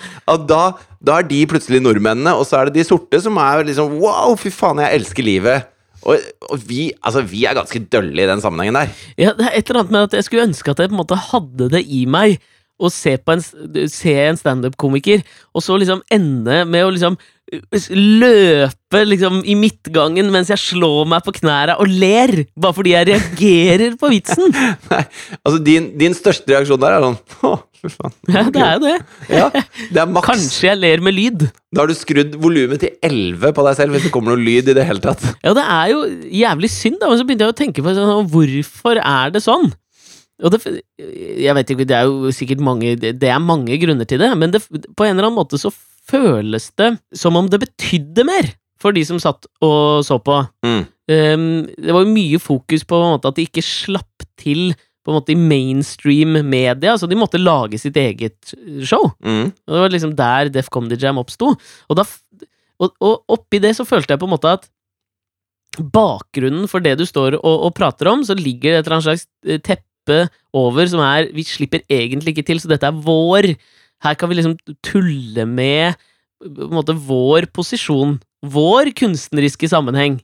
[0.49, 0.63] Da,
[1.05, 4.33] da er de plutselig nordmennene, og så er det de sorte som er liksom Wow,
[4.41, 5.69] fy faen, jeg elsker livet.
[6.03, 8.97] Og, og vi, altså, vi er ganske dølle i den sammenhengen der.
[9.21, 11.03] ja, det er et eller annet med at jeg skulle ønske at jeg på en
[11.05, 12.41] måte hadde det i meg
[12.83, 13.45] å se på en,
[13.93, 15.23] se en standup-komiker,
[15.55, 17.21] og så liksom ende med å liksom
[17.53, 23.09] løpe liksom i midtgangen mens jeg slår meg på knærne og ler, bare fordi jeg
[23.11, 24.55] reagerer på vitsen.
[24.93, 25.03] Nei,
[25.43, 28.17] altså din, din største reaksjon der er sånn Å, fy faen.
[28.33, 28.97] Ja, det er jo det.
[29.29, 30.17] Ja, det er.
[30.25, 31.47] Kanskje jeg ler med lyd.
[31.73, 34.73] Da har du skrudd volumet til 11 på deg selv hvis det kommer noe lyd
[34.73, 35.25] i det hele tatt.
[35.45, 36.03] Ja, det er jo
[36.43, 39.73] jævlig synd, da, men så begynte jeg å tenke på sånn, hvorfor er det sånn?
[40.43, 40.59] og det,
[41.39, 44.31] jeg vet ikke, det er jo sikkert mange Det det er mange grunner til det,
[44.39, 45.71] men det, på en eller annen måte så
[46.09, 48.51] føles det som om det betydde mer
[48.83, 50.41] for de som satt og så på.
[50.67, 50.81] Mm.
[51.13, 51.45] Um,
[51.77, 55.19] det var jo mye fokus på, en måte, at de ikke slapp til på en
[55.19, 58.53] måte i mainstream media, så de måtte lage sitt eget
[58.87, 59.09] show.
[59.25, 59.51] Mm.
[59.51, 61.51] Og det var liksom der Def Comedy Jam oppsto.
[61.91, 62.07] Og, da
[62.83, 64.69] og, og oppi det så følte jeg på en måte at
[65.81, 69.09] bakgrunnen for det du står og, og prater om, så ligger det et eller annet
[69.09, 70.19] slags eh, teppe
[70.59, 73.53] over som er Vi slipper egentlig ikke til, så dette er vår.
[74.03, 75.99] Her kan vi liksom tulle med
[76.43, 78.19] på en måte vår posisjon.
[78.43, 80.19] Vår kunstneriske sammenheng.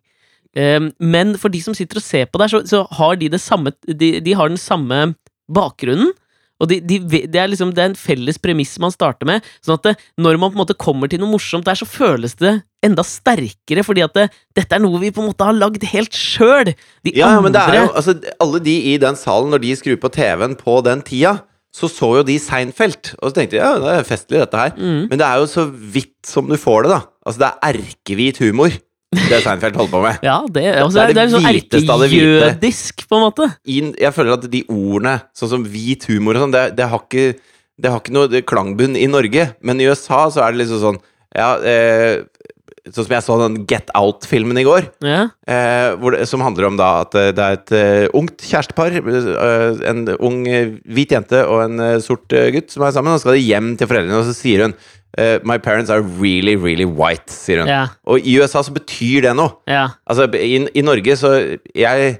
[0.57, 3.38] Um, men for de som sitter og ser på der, så, så har de det
[3.43, 5.12] samme De, de har den samme
[5.47, 6.11] bakgrunnen.
[6.59, 9.45] Og de, de, det, er liksom, det er en felles premiss man starter med.
[9.62, 12.35] Sånn at det, når man på en måte kommer til noe morsomt der, så føles
[12.41, 14.25] det enda sterkere, fordi at det,
[14.59, 16.73] dette er noe vi på en måte har lagd helt sjøl.
[17.07, 19.77] Ja, Ja, ja, men det er jo altså, Alle de i den salen, når de
[19.79, 21.37] skrur på TV-en på den tida,
[21.75, 23.15] så så jo de Seinfeld.
[23.19, 24.75] Og så tenkte de ja, det er festlig, dette her.
[24.77, 25.09] Mm.
[25.11, 27.01] Men det er jo så vidt som du får det, da.
[27.29, 28.79] Altså, det er erkehvit humor,
[29.19, 30.23] det Seinfeld holder på med.
[30.31, 33.51] Ja, det, også, Det er det, det er sånn det erkejødisk, på en måte.
[33.69, 37.05] In, jeg føler at de ordene, sånn som hvit humor og sånn, det, det har
[37.05, 37.31] ikke
[37.79, 41.01] det har ikke noe klangbunn i Norge, men i USA så er det liksom sånn
[41.37, 42.25] Ja, eh,
[42.94, 44.88] sånn som jeg så den Get Out-filmen i går.
[45.05, 45.20] Ja.
[45.48, 48.98] Eh, det, som handler om da at eh, det er et uh, ungt kjærestepar.
[49.09, 53.14] uh, en ung uh, hvit jente og en sort gutt som er sammen.
[53.14, 54.79] Og skal de hjem til foreldrene, og så sier hun
[55.18, 57.70] My parents are really, really white, sier hun.
[57.72, 57.88] Ja.
[58.07, 59.57] Og i USA så betyr det noe.
[59.66, 59.88] ja.
[60.07, 61.33] Altså, i, i Norge så
[61.74, 62.18] Jeg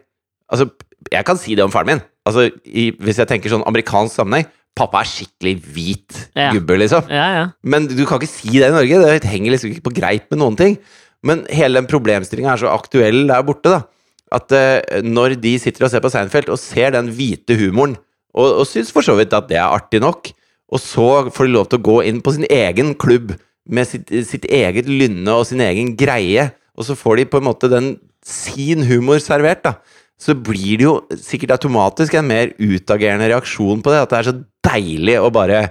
[0.49, 0.65] Altså,
[1.13, 2.01] jeg kan si det om faren min.
[2.27, 4.49] Altså, i, hvis jeg tenker sånn amerikansk sammenheng
[4.79, 6.53] Pappa er skikkelig hvit Ja.
[6.55, 7.09] gubbe, liksom.
[7.11, 7.45] ja, ja.
[7.63, 9.03] Men du kan ikke si det i Norge.
[9.21, 10.79] Det henger liksom ikke på greip med noen ting.
[11.27, 13.83] Men hele den problemstillinga er så aktuell der borte, da.
[14.31, 17.97] At uh, når de sitter og ser på Seinfeld og ser den hvite humoren,
[18.37, 20.31] og, og syns for så vidt at det er artig nok,
[20.69, 23.33] og så får de lov til å gå inn på sin egen klubb
[23.69, 27.49] med sitt, sitt eget lynne og sin egen greie, og så får de på en
[27.49, 27.95] måte den
[28.29, 29.79] sin humor servert, da.
[30.19, 34.01] Så blir det jo sikkert automatisk en mer utagerende reaksjon på det.
[34.03, 35.69] At det er så deilig å bare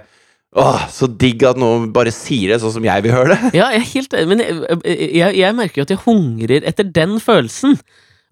[0.58, 3.50] Åh, så digg at noen bare sier det sånn som jeg vil høre det.
[3.58, 4.78] Ja, jeg er helt enig, men jeg,
[5.12, 7.76] jeg, jeg merker jo at jeg hungrer etter den følelsen.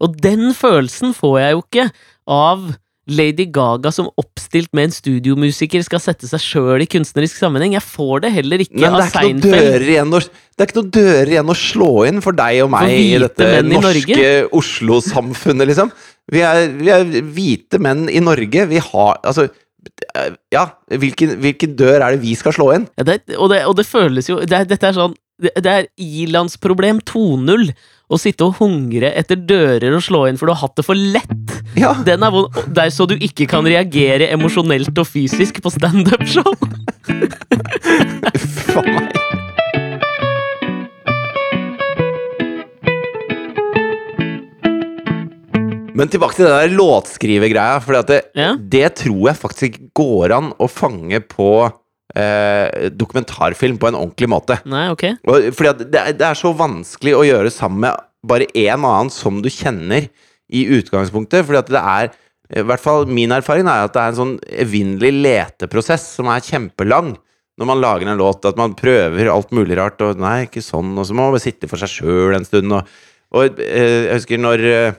[0.01, 1.85] Og den følelsen får jeg jo ikke
[2.33, 2.65] av
[3.07, 7.77] Lady Gaga som oppstilt med en studiomusiker skal sette seg sjøl i kunstnerisk sammenheng.
[7.77, 10.95] Jeg får det heller ikke Men det er, ikke noen å, det er ikke noen
[10.97, 14.27] dører igjen å slå inn for deg og meg i dette norske
[14.59, 15.93] Oslo-samfunnet, liksom.
[16.35, 18.67] Vi er, vi er hvite menn i Norge.
[18.73, 19.47] Vi har Altså,
[20.51, 20.65] ja.
[20.91, 22.89] Hvilken, hvilken dør er det vi skal slå inn?
[22.99, 25.87] Ja, det, og, det, og det føles jo det Dette er sånn Det, det er
[26.01, 27.71] ilandsproblem 2.0.
[28.07, 30.95] Å sitte og hungre etter dører og slå inn for du har hatt det for
[30.95, 31.55] lett.
[31.75, 31.91] Ja.
[32.07, 32.55] Den er vond.
[32.77, 36.53] Der så du ikke kan reagere emosjonelt og fysisk på standup-show.
[38.71, 39.13] Faen meg.
[45.97, 48.55] Men tilbake til det der låtskrivegreia, For det, Ja.
[48.57, 51.73] det tror jeg faktisk går an å fange på
[52.15, 54.61] eh, dokumentarfilm på en ordentlig måte.
[54.69, 55.05] Nei, ok.
[55.27, 58.87] Og, fordi at det, er, det er så vanskelig å gjøre sammen med bare en
[58.87, 60.09] annen som du kjenner
[60.47, 61.47] i utgangspunktet.
[61.47, 62.15] Fordi at det er
[62.57, 66.45] I hvert fall min erfaring er at det er en sånn evinnelig leteprosess som er
[66.47, 67.17] kjempelang.
[67.57, 70.91] Når man lager en låt, at man prøver alt mulig rart, og nei, ikke sånn,
[70.93, 72.75] og så må man bare sitte for seg sjøl en stund.
[72.77, 72.91] Og,
[73.33, 74.99] og eh, jeg husker når eh,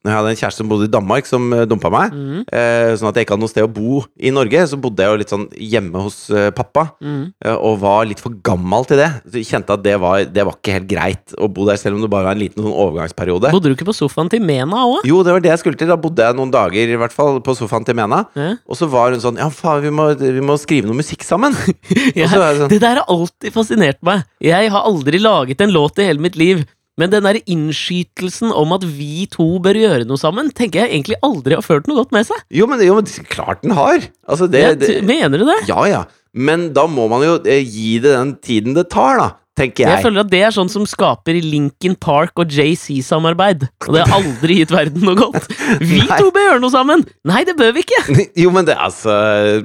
[0.00, 2.14] når jeg hadde en kjæreste som bodde i Danmark, som eh, dumpa meg.
[2.14, 2.38] mm.
[2.50, 4.62] Eh, sånn at jeg ikke hadde noe sted å bo i Norge.
[4.70, 6.86] Så bodde jeg jo litt sånn hjemme hos eh, pappa.
[7.04, 7.26] mhm.
[7.44, 9.10] Eh, og var litt for gammel til det.
[9.28, 11.98] Så jeg kjente at det var, det var ikke helt greit å bo der, selv
[11.98, 13.52] om det bare var en liten sånn overgangsperiode.
[13.52, 15.04] Bodde du ikke på sofaen til Mena òg?
[15.08, 15.90] Jo, det var det jeg skulle til.
[15.92, 18.24] Da bodde jeg noen dager i hvert fall på sofaen til Mena.
[18.38, 18.54] Ja.
[18.64, 21.56] Og så var hun sånn Ja, faen, vi må, vi må skrive noe musikk sammen.
[22.16, 24.24] Det sånn Det der har alltid fascinert meg.
[24.44, 26.64] Jeg har aldri laget en låt i hele mitt liv.
[27.00, 31.20] Men den der innskytelsen om at vi to bør gjøre noe sammen, tenker jeg egentlig
[31.26, 32.44] aldri har ført noe godt med seg.
[32.52, 34.04] Jo, men, jo, men klart den har!
[34.28, 35.60] Altså, det, det Mener du det?
[35.70, 36.04] Ja, ja.
[36.36, 39.30] Men da må man jo eh, gi det den tiden det tar, da.
[39.58, 40.04] Tenker Jeg jeg.
[40.06, 43.66] føler at det er sånn som skaper Linkin Park og JC-samarbeid.
[43.88, 45.48] Og det har aldri gitt verden noe godt.
[45.90, 47.02] Vi to bør gjøre noe sammen!
[47.28, 48.00] Nei, det bør vi ikke!
[48.44, 49.16] Jo, men det er altså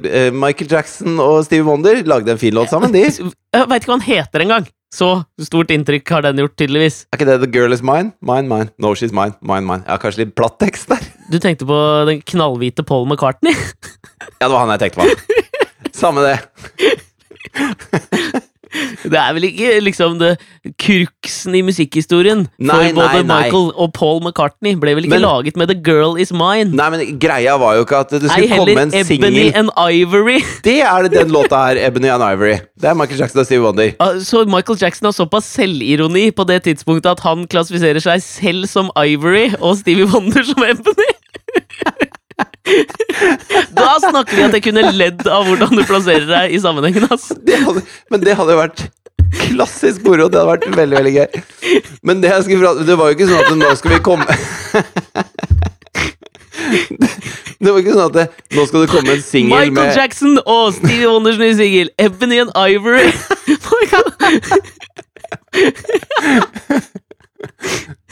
[0.02, 3.06] eh, Michael Jackson og Steve Wonder lagde en fin låt sammen, de.
[3.56, 4.66] Jeg veit ikke hva han heter engang.
[4.94, 5.08] Så
[5.42, 7.00] stort inntrykk har den gjort, tydeligvis.
[7.10, 8.12] Er ikke det The Girl Is Mine?
[8.24, 8.70] Mine, mine.
[8.78, 9.34] No, she's mine.
[9.42, 9.82] Mine, mine.
[9.88, 11.02] Ja, kanskje litt platt tekst der.
[11.32, 13.50] Du tenkte på den knallhvite Paul McCartney?
[14.38, 15.06] Ja, det var han jeg tenkte på.
[16.02, 16.36] Samme det.
[19.12, 20.32] Det er vel ikke liksom det
[20.82, 23.36] kruksen i musikkhistorien Nei, for både nei, nei.
[23.46, 24.74] Michael og Paul McCartney.
[24.80, 26.74] Ble vel ikke Men- laget med The Girl Is Mine.
[26.76, 29.52] Nei, men greia var jo ikke at det skulle komme en Ebony single.
[29.62, 30.38] and Ivory.
[30.66, 32.56] Det er det den låta her, Ebony and Ivory.
[32.80, 33.92] Det er Michael Jackson og Stevie Wonder.
[34.00, 38.66] Ah, Så Michael Jackson har såpass selvironi på det tidspunktet at han klassifiserer seg selv
[38.70, 41.08] som Ivory og Stevie Wonder som Ebony?
[43.76, 47.06] Da snakker vi at jeg kunne ledd av hvordan du plasserer deg i sammenhengen.
[47.14, 47.28] ass.
[47.46, 48.80] Det hadde, men det hadde vært
[49.36, 50.26] klassisk moro.
[50.30, 51.28] Det hadde vært veldig veldig gøy.
[52.06, 54.26] Men det jeg skulle prate Det var jo ikke sånn at nå skal vi komme
[57.56, 58.26] Det var ikke sånn at det,
[58.56, 62.36] nå skal det komme en singel Michael med Jackson og Stevie Wonders nye singel Ebony
[62.42, 63.08] and Ivory.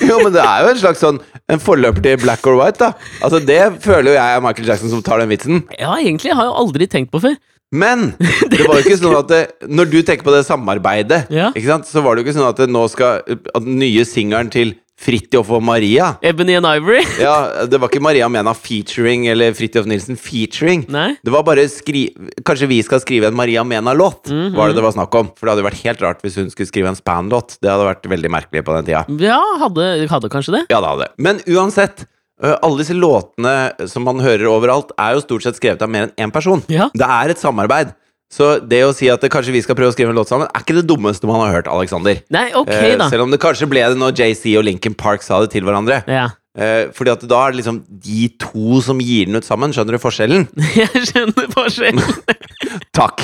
[0.04, 1.18] Jo, men det er jo en slags sånn
[1.52, 2.92] En forløper til Black or White, da.
[3.20, 5.64] Altså Det føler jo jeg er Michael Jackson som tar den vitsen.
[5.78, 7.34] ja, egentlig har jeg aldri tenkt på før.
[7.74, 8.14] Men
[8.52, 11.50] det var jo ikke sånn at det, når du tenker på det samarbeidet, Ja.
[11.84, 14.74] så var det jo ikke sånn at det nå skal At den nye singelen til
[15.04, 17.02] Fridtjof og Maria Ebony and Ivory.
[17.20, 20.86] Ja, det var ikke Maria Mena featuring eller Fridtjof Nilsen featuring.
[20.92, 21.10] Nei.
[21.24, 22.06] Det var bare skri...
[22.46, 24.54] Kanskje vi skal skrive en Maria Mena-låt, Mhm.
[24.56, 25.28] var det det var snakk om.
[25.36, 27.58] For det hadde vært helt rart hvis hun skulle skrive en span-låt.
[27.60, 29.04] Det hadde vært veldig merkelig på den tida.
[29.20, 30.64] Ja, hadde, hadde kanskje det.
[30.72, 31.08] Ja, det hadde.
[31.18, 32.06] Men uansett,
[32.42, 33.54] alle disse låtene
[33.88, 36.64] som man hører overalt, er jo stort sett skrevet av mer enn én person.
[36.72, 36.88] Ja.
[36.94, 37.92] Det er et samarbeid.
[38.32, 40.48] Så det å si at det, kanskje vi skal prøve å skrive en låt sammen,
[40.50, 42.18] er ikke det dummeste man har hørt, Alexander.
[42.34, 43.08] Nei, ok, Eh, da.
[43.12, 46.00] selv om det kanskje ble det når JC og Lincoln Park sa det til hverandre.
[46.10, 46.30] Ja.
[46.56, 49.72] Eh, fordi at da er det liksom de to som gir den ut sammen.
[49.74, 50.48] Skjønner du forskjellen?
[50.78, 52.02] Jeg skjønner forskjellen.
[52.98, 53.22] Takk!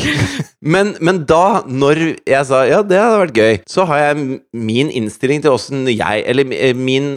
[0.62, 4.90] Men, men da, når jeg sa ja, det hadde vært gøy, så har jeg min
[4.90, 7.14] innstilling til åssen jeg Eller eh, min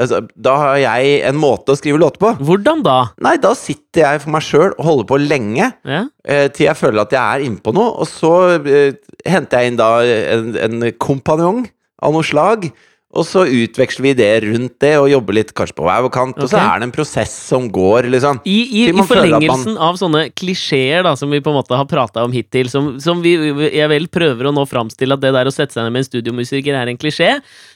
[0.00, 2.32] altså, Da har jeg en måte å skrive låter på.
[2.42, 2.98] Hvordan da?
[3.24, 5.72] Nei, da sitter jeg for meg sjøl og holder på lenge.
[5.84, 6.04] Ja.
[6.24, 7.92] Eh, til jeg føler at jeg er inne på noe.
[8.02, 8.94] Og så eh,
[9.28, 11.66] henter jeg inn da en, en kompanjong
[12.02, 12.70] av noe slag.
[13.12, 16.38] Og så utveksler vi ideer rundt det og jobber litt kanskje på hver vår kant.
[16.40, 18.38] Og så er det en prosess som går, liksom.
[18.48, 21.84] I, i, I man- forlengelsen av sånne klisjeer da, som vi på en måte har
[21.90, 23.34] prata om hittil, som, som vi
[23.68, 26.08] jeg vel prøver å nå framstille at det der å sette seg ned med en
[26.08, 27.34] studiomusiker er en klisjé,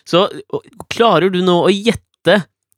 [0.09, 0.24] så
[0.88, 2.00] klarer du nå å gjette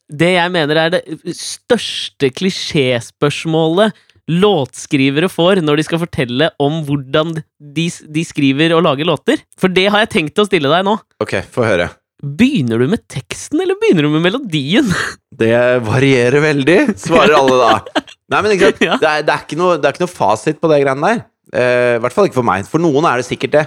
[0.09, 1.01] det jeg mener er det
[1.37, 3.93] største klisjéspørsmålet
[4.29, 9.41] låtskrivere får når de skal fortelle om hvordan de, de skriver og lager låter?
[9.59, 10.95] For det har jeg tenkt å stille deg nå.
[11.23, 11.89] Ok, få høre.
[12.19, 14.89] Begynner du med teksten, eller begynner du med melodien?
[15.39, 18.03] Det varierer veldig, svarer alle da.
[18.33, 18.81] Nei, men ikke sant?
[18.83, 18.97] Ja.
[18.99, 21.21] Det, er, det, er ikke noe, det er ikke noe fasit på det greiene der.
[21.55, 22.67] Eh, I hvert fall ikke for meg.
[22.67, 23.63] For noen er det sikkert det.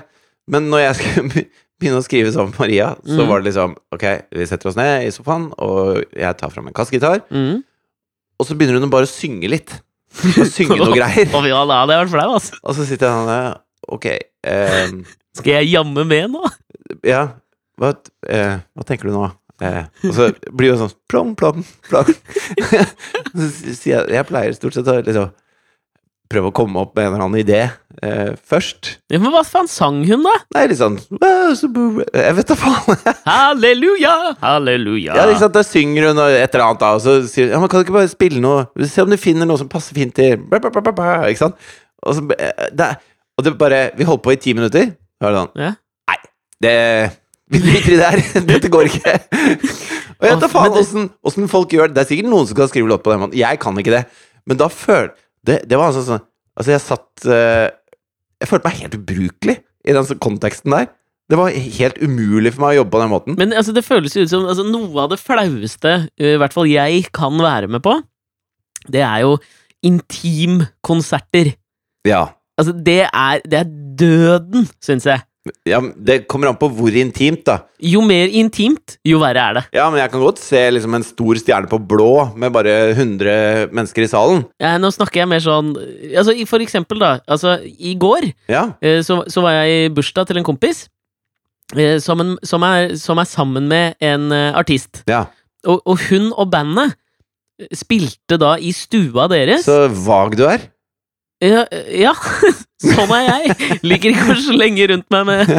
[0.52, 1.46] Men når jeg be-
[1.82, 3.28] begynne å skrive sammen med Maria, så Mm.
[3.28, 6.76] var det liksom Ok, vi setter oss ned i sofaen, og jeg tar fram en
[6.78, 7.62] kassegitar, Mm.
[8.40, 9.74] og så begynner hun bare å synge litt.
[10.22, 11.28] Og synge noe greier.
[11.34, 12.56] og ja, da hadde jeg vært flau, altså.
[12.62, 14.90] Og så sitter jeg der, Ok, eh,
[15.34, 16.42] Skal jeg jamme med nå?
[17.04, 17.22] ja
[17.80, 17.94] hva,
[18.28, 19.32] eh, hva tenker du nå?
[19.62, 22.04] Eh, og så blir det sånn plom, plom, plom.
[23.34, 25.30] så sier jeg Jeg pleier stort sett å liksom
[26.32, 27.60] prøve å komme opp med en eller annen idé
[28.02, 28.94] eh, først.
[29.12, 30.32] Ja, men hva faen sang hun, da?
[30.56, 33.04] Nei, litt sånn Jeg vet da faen.
[33.28, 35.16] Halleluja, halleluja.
[35.18, 37.56] Ja, ikke sant, Da synger hun og et eller annet, da, og så sier hun
[37.56, 39.96] ja, men kan du ikke bare spille noe Se om du finner noe som passer
[39.96, 41.70] fint til Ikke sant?
[42.02, 42.90] Og, så, eh, det,
[43.38, 44.92] og det bare Vi holdt på i ti minutter.
[45.22, 45.72] Var det sånn Ja.
[46.10, 46.18] Nei,
[46.64, 46.76] det
[47.52, 48.22] Vi driter i det her.
[48.50, 49.18] Dette går ikke.
[50.22, 51.98] Og jeg vet da faen åssen folk gjør det.
[51.98, 53.36] Det er sikkert noen som kan skrive låt på den måten.
[53.36, 54.06] Jeg kan ikke det.
[54.48, 55.10] Men da føl...
[55.46, 57.68] Det, det var altså sånn Altså, jeg satt eh,
[58.42, 59.54] Jeg følte meg helt ubrukelig
[59.88, 60.90] i den konteksten der.
[61.32, 63.36] Det var helt umulig for meg å jobbe på den måten.
[63.40, 67.06] Men altså, det føles ut som altså, noe av det flaueste, i hvert fall jeg
[67.16, 67.96] kan være med på,
[68.92, 69.32] det er jo
[69.86, 71.54] intimkonserter.
[72.06, 72.26] Ja.
[72.60, 75.24] Altså, det er, det er døden, syns jeg.
[75.66, 77.56] Ja, Det kommer an på hvor intimt, da.
[77.82, 79.62] Jo mer intimt, jo verre er det.
[79.74, 83.72] Ja, men jeg kan godt se liksom en stor stjerne på blå med bare 100
[83.74, 84.44] mennesker i salen.
[84.62, 85.72] Ja, nå snakker jeg mer sånn
[86.14, 87.16] altså, For eksempel, da.
[87.26, 88.68] Altså, i går Ja.
[88.80, 90.84] eh, så, så var jeg i bursdag til en kompis
[91.76, 95.02] eh, som, en, som, er, som er sammen med en eh, artist.
[95.10, 95.24] ja.
[95.62, 96.96] Og, og hun og bandet
[97.78, 99.62] spilte da i stua deres.
[99.68, 100.64] Så vag du er.
[101.42, 102.12] Ja, ja.
[102.94, 103.56] sånn er jeg.
[103.82, 105.50] Liker ikke å slenge rundt meg med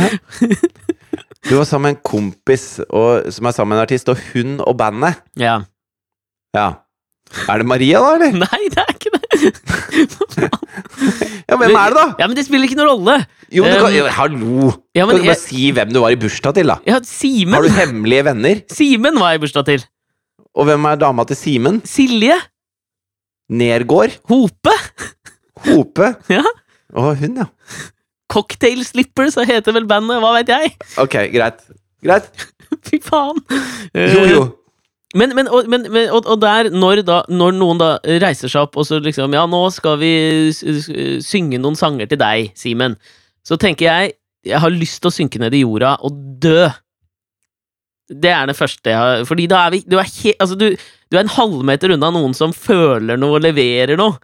[1.44, 4.58] Du var sammen med en kompis og, som er sammen med en artist, og hun
[4.64, 5.20] og bandet.
[5.40, 5.58] Ja.
[6.56, 6.70] Ja.
[7.50, 8.36] Er det Maria, da, eller?
[8.46, 9.22] Nei, det er ikke det.
[11.50, 12.06] Ja, hvem er det, da?
[12.22, 13.16] Ja, men det spiller ikke noen rolle.
[13.54, 14.70] Jo, men du kan, Um, jo, hallo!
[14.96, 16.78] Ja, Kan du bare jeg, si hvem du var i bursdag til, da?
[16.88, 17.00] ja,
[17.54, 18.64] Har du hemmelige venner?
[18.72, 19.86] Simen var jeg i bursdag til.
[20.54, 21.82] Og hvem er dama til Simen?
[21.90, 22.38] Silje
[23.54, 24.16] Nergård?
[24.32, 24.74] Hope.
[25.68, 26.14] Hope?
[26.34, 26.44] Ja.
[26.94, 27.48] Å, hun, ja.
[28.34, 30.74] Cocktail Slippers så heter vel bandet, hva vet jeg?
[31.02, 31.64] Ok, greit.
[32.06, 32.28] Greit.
[32.88, 33.40] Fy faen!
[33.94, 34.44] Jo, jo.
[35.18, 37.90] Men, men, og, men, men og, og der, når, da, når noen da
[38.24, 40.14] reiser seg opp og så liksom Ja, nå skal vi
[41.22, 42.98] synge noen sanger til deg, Simen.
[43.46, 44.16] Så tenker jeg
[44.50, 46.66] Jeg har lyst til å synke ned i jorda og dø.
[48.10, 50.74] Det er det første jeg har Fordi da er vi Du er, he, altså, du,
[50.74, 54.18] du er en halvmeter unna noen som føler noe og leverer noe.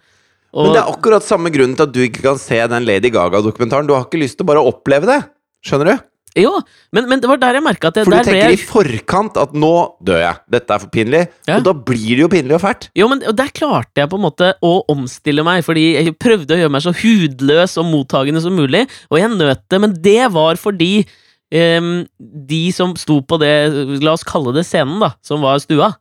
[0.54, 3.12] Og, Men det er akkurat samme grunnen til at du ikke kan se den Lady
[3.14, 3.86] Gaga-dokumentaren.
[3.90, 5.20] Du har ikke lyst til å bare oppleve det.
[5.66, 6.06] Skjønner du?
[6.38, 6.52] Jo,
[6.94, 9.54] men, men det var der jeg merka at jeg, For du tenker i forkant at
[9.58, 9.72] nå
[10.06, 10.40] dør jeg.
[10.54, 11.22] Dette er for pinlig.
[11.50, 11.56] Ja.
[11.58, 12.90] Og da blir det jo pinlig og fælt.
[12.98, 16.54] Jo, men og der klarte jeg på en måte å omstille meg, fordi jeg prøvde
[16.56, 20.22] å gjøre meg så hudløs og mottagende som mulig, og jeg nøt det, men det
[20.36, 20.92] var fordi
[21.82, 21.90] um,
[22.54, 23.54] de som sto på det,
[24.06, 25.96] la oss kalle det scenen, da, som var stua,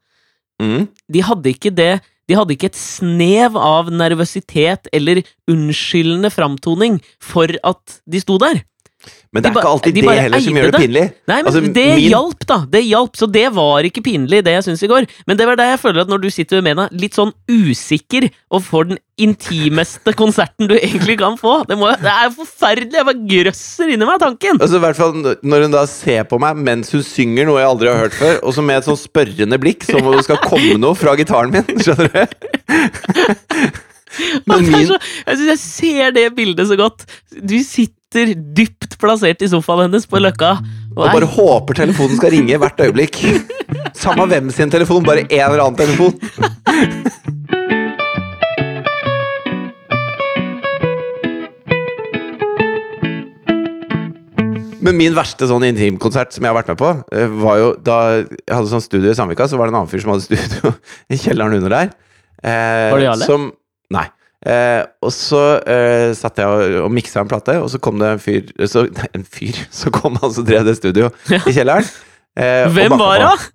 [0.58, 0.88] Mm.
[1.14, 7.50] de hadde ikke det de hadde ikke et snev av nervøsitet eller unnskyldende framtoning for
[7.64, 8.60] at de sto der.
[9.32, 10.80] Men det De er ikke alltid de det heller som gjør det det.
[10.80, 11.02] pinlig.
[11.28, 12.56] Nei, men Altså, det min- hjalp, da.
[12.70, 15.06] Det hjalp, Så det var ikke pinlig, det jeg syns i går.
[15.26, 18.30] Men det var det jeg føler at når du sitter med meg litt sånn usikker
[18.50, 22.92] og får den intimeste konserten du egentlig kan få Det, må, det er forferdelig!
[22.94, 24.60] Jeg bare grøsser inni meg tanken!
[24.62, 27.68] Altså, i hvert fall Når hun da ser på meg mens hun synger noe jeg
[27.68, 30.38] aldri har hørt før, og så med et sånn spørrende blikk, som om det skal
[30.38, 31.66] komme noe fra gitaren min.
[31.82, 33.82] Skjønner du?
[34.48, 37.06] Min, så, jeg synes jeg ser det bildet så godt.
[37.38, 40.56] Du sitter dypt plassert i sofaen hennes på Løkka
[40.98, 43.20] og og bare håper telefonen skal ringe hvert øyeblikk.
[44.02, 47.18] Samme hvem sin telefon, bare en eller annen telefon.
[54.88, 57.96] Men min verste sånn intimkonsert som jeg har vært med på, eh, var jo da
[58.16, 60.72] jeg hadde sånn studio i Sandvika, så var det en annen fyr som hadde studio
[61.12, 61.90] i kjelleren under der.
[62.40, 63.26] Eh, Var det Jarle?
[63.28, 63.48] Som,
[63.94, 64.06] nei.
[64.46, 68.06] Eh, og så eh, satt jeg og, og miksa en plate, og så kom det
[68.14, 71.40] en fyr så, nei, En fyr Så kom han som drev det studio Ja.
[71.42, 71.88] i kjelleren.
[72.38, 73.46] Eh, Hvem var han?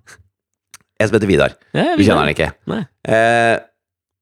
[0.99, 1.55] En som heter Vidar.
[1.73, 2.49] Ja, Du kjenner han ikke.
[3.07, 3.55] Eh,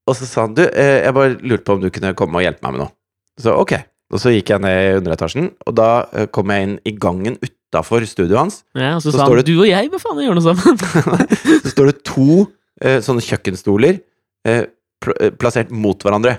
[0.09, 2.45] og så sa han du, eh, jeg bare lurte på om du kunne komme og
[2.45, 2.93] hjelpe meg med noe.
[3.41, 3.73] Så ok.
[4.11, 7.37] Og så gikk jeg ned i underetasjen, og da eh, kom jeg inn i gangen
[7.41, 8.57] utafor studioet hans.
[8.75, 10.77] Ja, og så, Så sa han det- du og jeg hva faen gjøre noe sammen.
[11.63, 12.41] Så står det to
[12.83, 14.01] eh, sånne kjøkkenstoler
[15.39, 16.37] plassert mot hverandre.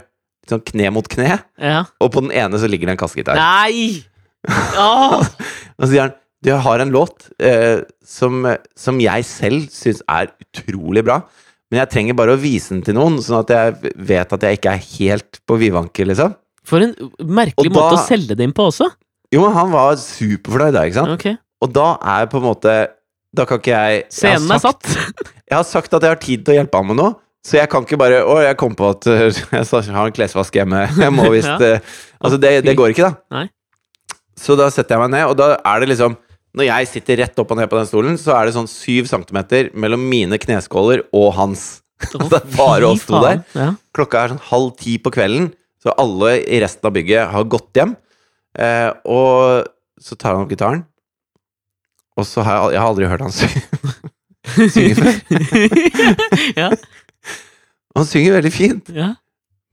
[0.49, 1.37] Sånn kne mot kne.
[1.63, 1.85] ja.
[2.03, 3.39] Og på den ene så ligger det en kassegitar.
[3.39, 4.03] Nei!
[4.83, 5.23] Og
[5.87, 8.41] så sier han du, har en låt eh, som,
[8.75, 11.21] som jeg selv syns er utrolig bra.
[11.71, 14.59] Men jeg trenger bare å vise den til noen, sånn at jeg vet at jeg
[14.59, 16.35] ikke er helt på vidvanke, liksom.
[16.67, 18.91] For en merkelig Og måte da- å selge det inn på også.
[19.33, 21.15] Jo, men han var superfornøyd da, ikke sant?
[21.15, 21.39] Okay.
[21.63, 21.87] Og da
[22.19, 22.75] er på en måte
[23.33, 24.11] Da kan ikke jeg jeg har
[24.43, 25.31] Scenen er sagt- satt.
[25.53, 27.69] Jeg har sagt at jeg har tid til å hjelpe ham med noe, så jeg
[27.73, 29.25] kan ikke bare Å, jeg kom på at uh,
[29.57, 30.85] jeg har en klesvask hjemme.
[31.03, 31.77] Jeg må visst Ja.
[31.79, 33.17] uh, Altså, det, det går ikke, da.
[33.35, 33.49] Nei.
[34.39, 36.15] Så da setter jeg meg ned, og da er det liksom
[36.55, 39.09] Når jeg sitter rett opp og ned på den stolen, så er det sånn syv
[39.11, 41.65] centimeter mellom mine kneskåler og hans.
[42.19, 43.43] Oh, Det er bare oss to der.
[43.59, 43.69] Ja.
[43.95, 45.51] Klokka er sånn halv ti på kvelden,
[45.83, 47.93] så alle i resten av bygget har gått hjem.
[48.59, 49.69] Eh, og
[50.03, 50.83] så tar han opp gitaren,
[52.19, 53.63] og så har jeg, jeg har aldri hørt han synge,
[54.75, 55.15] synge før.
[56.59, 56.69] ja,
[57.99, 59.11] Han synger veldig fint, ja.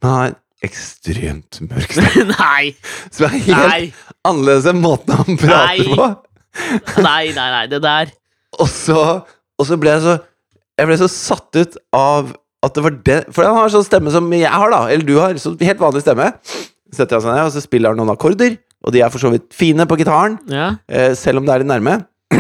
[0.02, 2.26] men han har en ekstremt mørk stemme.
[2.36, 2.74] Nei!
[3.16, 3.84] Som er helt Nei!
[4.28, 5.96] annerledes enn måten han prater Nei.
[5.96, 6.08] på.
[7.06, 8.10] Nei, nei, nei, det der
[8.60, 8.98] Og så,
[9.62, 10.16] og så ble jeg så
[10.82, 12.32] Jeg ble så satt ut av
[12.66, 14.80] at det var det For han har sånn stemme som jeg har, da.
[14.92, 15.38] Eller du har.
[15.40, 16.26] Så helt vanlig stemme.
[16.92, 18.58] Setter han seg ned, og så spiller han noen akkorder.
[18.84, 20.74] Og de er for så vidt fine på gitaren, Ja.
[20.90, 21.94] eh, selv om det er litt nærme.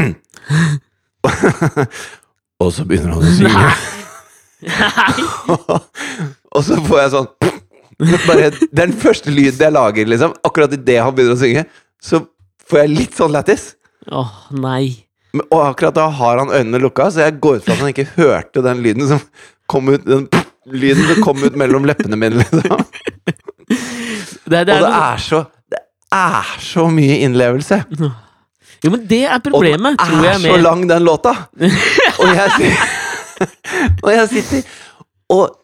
[2.59, 3.53] og så begynner han å synge.
[3.53, 3.75] Nei!
[6.51, 7.27] Og så får jeg sånn
[8.25, 10.33] bare, den første lyden jeg lager, liksom.
[10.47, 11.65] Akkurat idet han begynner å synge,
[12.03, 12.21] så
[12.69, 13.73] får jeg litt sånn lættis.
[14.11, 15.05] Åh, nei.
[15.35, 17.91] Men- Og akkurat da har han øynene lukka, så jeg går ut fra at han
[17.93, 19.19] ikke hørte den lyden som
[19.69, 20.27] kom ut Den
[20.65, 22.85] lyden som kom ut mellom leppene mine, liksom.
[24.49, 25.79] Det, det Og er det er så Det
[26.11, 27.83] er så mye innlevelse.
[28.81, 31.35] Jo, men det er problemet Og den er jeg, så lang, den låta!
[32.23, 32.75] Og jeg, si-
[34.03, 34.69] og jeg sitter
[35.29, 35.57] og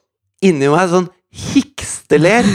[0.45, 2.47] inni meg sånn hiksteler.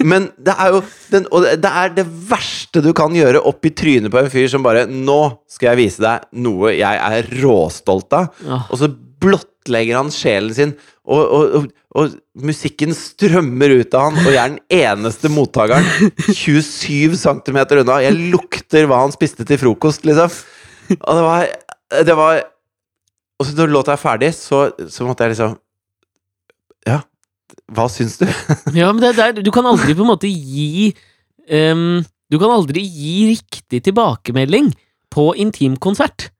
[0.00, 3.74] Men det er jo den, Og det er det verste du kan gjøre opp i
[3.76, 5.20] trynet på en fyr som bare 'Nå
[5.50, 8.30] skal jeg vise deg noe jeg er råstolt av'.
[8.46, 8.62] ja.
[8.70, 8.88] Og så
[9.22, 10.72] blottlegger han sjelen sin,
[11.06, 15.86] og, og, og, og musikken strømmer ut av han, og jeg er den eneste mottakeren
[16.26, 18.00] 27 cm unna.
[18.02, 20.32] Jeg lukter hva han spiste til frokost, liksom.
[20.98, 21.46] Og det var,
[22.08, 22.42] det var
[23.42, 25.56] Og så når låta er ferdig, så, så måtte jeg liksom
[26.86, 27.00] Ja,
[27.74, 28.28] hva syns du?
[28.78, 30.92] Ja, men det, det er, du kan aldri på en måte gi
[31.50, 34.70] um, Du kan aldri gi riktig tilbakemelding
[35.12, 36.30] på intimkonsert.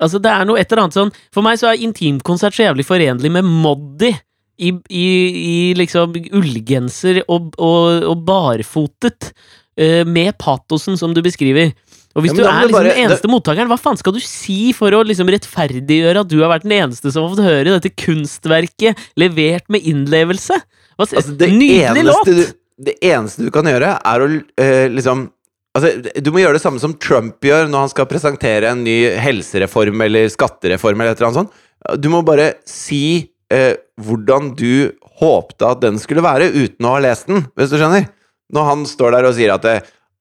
[0.00, 2.86] Altså, det er noe et eller annet sånn For meg så er intimkonsert så jævlig
[2.88, 4.14] forenlig med Moddi
[4.56, 9.32] i, i, i liksom ullgenser og, og, og barfotet,
[9.76, 11.74] Uh, med patosen som du beskriver.
[12.16, 14.72] Og hvis Ja, du er liksom bare- den eneste mottakeren, hva faen skal du si
[14.72, 17.92] for å liksom rettferdiggjøre at du har vært den eneste som har fått høre dette
[17.92, 20.56] kunstverket levert med innlevelse?
[20.96, 22.24] Hva, Altså, det, Nydelig låt!
[22.24, 22.46] du,
[22.88, 25.30] det eneste du kan gjøre, er å eh, liksom
[25.76, 25.90] Altså,
[26.24, 30.00] du må gjøre det samme som Trump gjør når han skal presentere en ny helsereform
[30.06, 32.00] eller skattereform eller et eller annet sånt.
[32.00, 37.02] Du må bare si eh, hvordan du håpte at den skulle være, uten å ha
[37.04, 38.08] lest den, hvis du skjønner.
[38.56, 39.76] Når han står der og sier at det,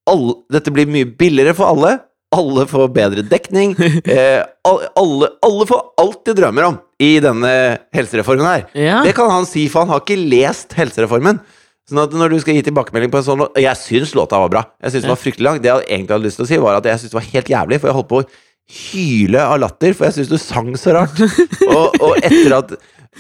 [0.10, 1.97] all, dette blir mye billigere for alle,
[2.36, 3.76] alle får bedre dekning,
[4.16, 7.51] eh, alle, alle får alt de drømmer om i denne
[7.95, 8.66] helsereformen her.
[8.78, 9.03] Ja.
[9.06, 11.41] Det kan han si, for han har ikke lest helsereformen.
[11.86, 14.49] Sånn at når du skal gi tilbakemelding på en sånn låt Jeg syns låta var
[14.49, 14.64] bra.
[14.82, 15.60] Jeg synes den var fryktelig lang.
[15.62, 17.51] Det jeg egentlig hadde lyst til å si, var at jeg syns det var helt
[17.51, 18.28] jævlig, for jeg holdt på å
[18.66, 21.22] hyle av latter, for jeg syns du sang så rart.
[21.76, 22.74] Og, og etter, at,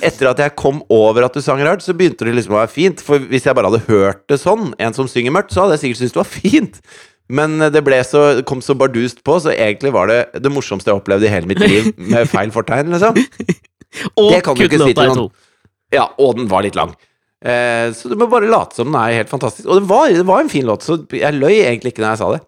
[0.03, 2.73] etter at jeg kom over at du sang rart, så begynte det liksom å være
[2.73, 3.03] fint.
[3.05, 5.85] For hvis jeg bare hadde hørt det sånn, en som synger mørkt, så hadde jeg
[5.85, 6.81] sikkert syntes det var fint.
[7.35, 10.91] Men det ble så, det kom så bardust på, så egentlig var det det morsomste
[10.91, 13.17] jeg opplevde i hele mitt liv, med feil fortegn, liksom.
[14.19, 15.27] Og det opp du kutt ikke si låta til i to.
[15.95, 16.91] Ja, og den var litt lang.
[17.45, 19.67] Eh, så du må bare late som den er helt fantastisk.
[19.69, 22.21] Og det var, det var en fin låt, så jeg løy egentlig ikke når jeg
[22.21, 22.41] sa det.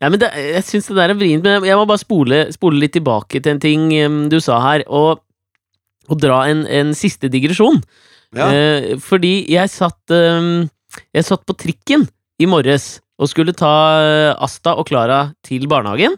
[0.00, 2.80] Ja, men det, jeg syns det der er vrient, men jeg må bare spole, spole
[2.80, 5.20] litt tilbake til en ting um, du sa her, og,
[6.10, 7.78] og dra en, en siste digresjon.
[8.36, 8.48] Ja.
[8.50, 10.66] Eh, fordi jeg satt eh,
[11.14, 12.04] Jeg satt på trikken
[12.38, 16.14] i morges og skulle ta eh, Asta og Klara til barnehagen.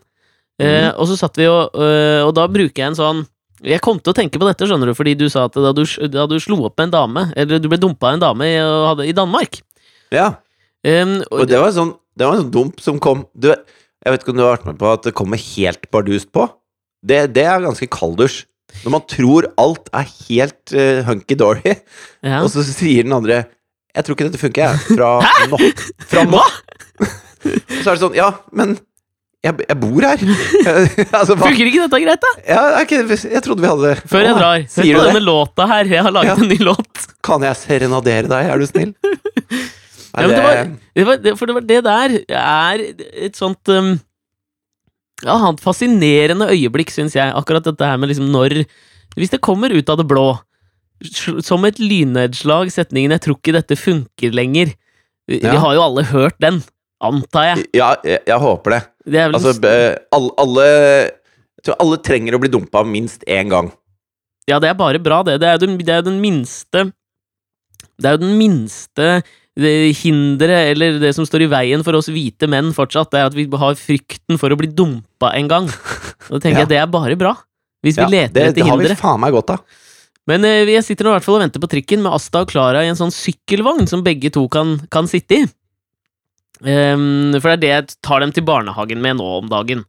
[0.61, 0.99] Eh, Mhm.
[1.01, 3.22] Og så satt vi og, øh, og da bruker jeg en sånn
[3.64, 5.84] Jeg kom til å tenke på dette, skjønner du, fordi du sa at da du,
[6.11, 8.57] da du slo opp med en dame, eller du ble dumpa av en dame i,
[8.59, 9.61] og hadde, i Danmark
[10.12, 10.32] ja.
[10.84, 14.12] Em, og, Og det var sånn Det var en sånn dump som kom du, Jeg
[14.12, 16.49] vet ikke om du har vært med på at det kommer helt bardust på?
[17.03, 18.45] Det, det er ganske kalddusj.
[18.83, 21.75] Når man tror alt er helt uh, hunky-dory,
[22.25, 22.39] ja.
[22.43, 23.45] og så sier den andre
[23.93, 24.97] 'Jeg tror ikke dette funker, jeg'.
[24.97, 25.11] Fra
[25.53, 25.59] nå.
[26.09, 26.41] Fra nå.
[27.43, 28.77] Og så er det sånn Ja, men
[29.43, 30.21] jeg, jeg bor her.
[31.19, 31.35] altså.
[31.37, 32.31] Funker ikke dette greit, da?
[32.47, 34.05] Ja, okay, jeg trodde vi hadde det.
[34.09, 34.61] Før jeg drar.
[34.63, 35.23] Hør på du denne det?
[35.27, 35.91] låta her.
[35.91, 36.37] Jeg har laget Ja.
[36.45, 37.07] en ny låt.
[37.27, 38.95] Kan jeg serenadere deg, er du snill?
[40.15, 42.85] Er Ja, men det det- var, det var, for det var det der er
[43.27, 43.97] et sånt um,
[45.25, 47.33] Ja, et fascinerende øyeblikk, syns jeg.
[47.39, 48.64] Akkurat dette her med liksom når
[49.16, 50.39] Hvis det kommer ut av det blå,
[51.45, 54.73] som et lynnedslag, setningen 'Jeg tror ikke dette funker lenger'.
[55.29, 55.59] Vi, vi Ja.
[55.61, 56.62] har jo alle hørt den,
[57.03, 57.66] antar jeg.
[57.75, 58.83] Ja, jeg, jeg håper det.
[59.05, 60.64] Det vel Altså, be- alle, alle
[61.59, 63.70] Jeg tror alle trenger å bli dumpa minst én gang.
[64.49, 65.39] Ja, det er bare bra, det.
[65.41, 66.93] Det er jo den, det er den minste
[68.01, 69.23] Det er jo den minste
[69.59, 73.34] hinderet, eller det som står i veien for oss hvite menn fortsatt, det er at
[73.36, 75.68] vi har frykten for å bli dumpa en gang.
[76.30, 76.64] Og da tenker Ja.
[76.64, 77.34] jeg det er bare bra.
[77.84, 78.96] Hvis vi Ja, leter det, etter det har vi hindre.
[78.96, 79.61] faen meg godt av.
[80.30, 82.48] Men eh, jeg sitter nå i hvert fall og venter på trikken med Asta og
[82.48, 85.46] Klara i en sånn sykkelvogn som begge to kan, kan sitte i.
[86.62, 89.84] Um, for det er det jeg tar dem til barnehagen med nå om dagen.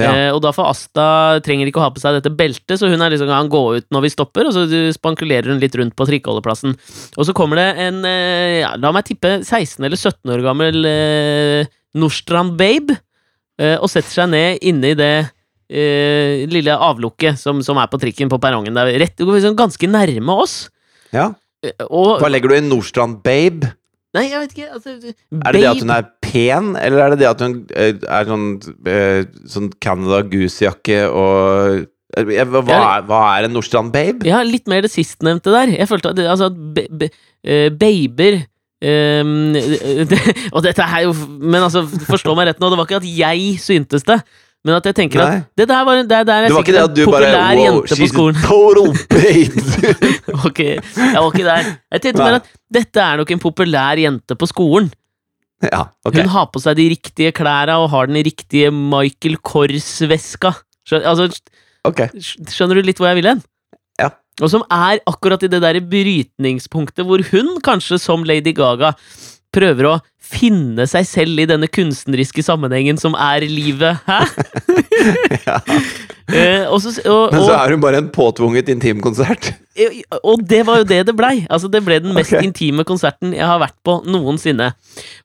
[0.00, 0.10] Ja.
[0.16, 1.06] Eh, og da får Asta
[1.44, 3.86] trenger ikke å ha på seg dette beltet, så hun er liksom kan gå ut
[3.92, 4.64] når vi stopper, og så
[4.96, 6.76] spankulerer hun litt rundt på trikkeholdeplassen.
[7.16, 10.80] Og så kommer det en, eh, ja, la meg tippe 16 eller 17 år gammel
[10.88, 11.70] eh,
[12.00, 12.96] Nordstrand-babe,
[13.60, 15.12] eh, og setter seg ned inne i det
[15.70, 18.74] eh, lille avlukket som, som er på trikken på perrongen.
[18.74, 20.64] Det er rett, liksom ganske nærme oss.
[21.14, 21.30] Ja.
[21.64, 23.74] Eh, Og Hva legger du i Nordstrand Babe?
[24.16, 24.70] Nei, jeg vet ikke.
[24.74, 24.96] Altså,
[25.38, 28.28] Er det det at hun er pen, eller er det det at hun eh, er
[28.28, 28.50] sånn,
[28.88, 34.26] eh, sånn Canada Goose-jakke og eh, hva, er, hva er en Nordstrand Babe?
[34.28, 35.74] Ja, litt mer det sistnevnte der.
[35.76, 37.10] Jeg følte at, altså, at be, be,
[37.80, 38.40] babyer
[38.82, 39.54] ehm,
[40.10, 40.18] det,
[40.50, 43.54] Og dette er jo Men altså, forstå meg rett nå, det var ikke at jeg
[43.62, 44.18] syntes det.
[44.60, 45.36] Men at jeg tenker Nei.
[45.38, 47.94] at det der, var, det der er Det var sikkert at du bare Wow, jente
[47.94, 48.40] på she's skolen.
[48.50, 49.62] total babe!
[50.50, 51.70] ok, jeg var ikke der.
[51.96, 52.26] Jeg tenkte Nei.
[52.26, 54.90] mer at dette er nok en populær jente på skolen.
[55.74, 56.22] ja, okay.
[56.22, 60.54] Hun har på seg de riktige klærne og har den riktige Michael Kors-veska.
[60.88, 61.28] Skjønner, Altså,
[61.88, 62.08] okay.
[62.20, 63.42] Skjønner du litt hvor jeg vil hen?
[64.00, 64.10] Ja.
[64.40, 68.94] Og som er akkurat i det der brytningspunktet hvor hun, kanskje som Lady Gaga,
[69.54, 69.98] prøver å
[70.30, 74.02] finne seg selv i denne kunstneriske sammenhengen som er livet.
[74.08, 74.22] Hæ?
[75.46, 75.56] Ja.
[76.30, 79.48] Eh, og, så, og, Men så er hun bare en påtvunget intimkonsert.
[80.20, 81.46] og det var jo det det blei.
[81.50, 82.46] Altså, det ble den mest okay.
[82.46, 84.68] intime konserten jeg har vært på noensinne.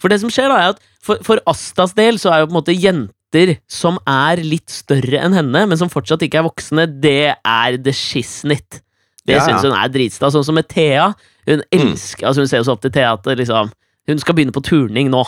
[0.01, 2.55] For det som skjer, da, er at for, for Astas del så er jo på
[2.55, 6.87] en måte jenter som er litt større enn henne, men som fortsatt ikke er voksne,
[7.03, 8.81] det er the shiznit.
[9.25, 9.45] Det Ja, ja.
[9.49, 10.33] syns hun er dritstas.
[10.33, 11.11] Sånn som med Thea.
[11.49, 13.73] Hun elsker Altså Hun ser jo så opp til Thea at liksom
[14.09, 15.23] Hun skal begynne på turning nå.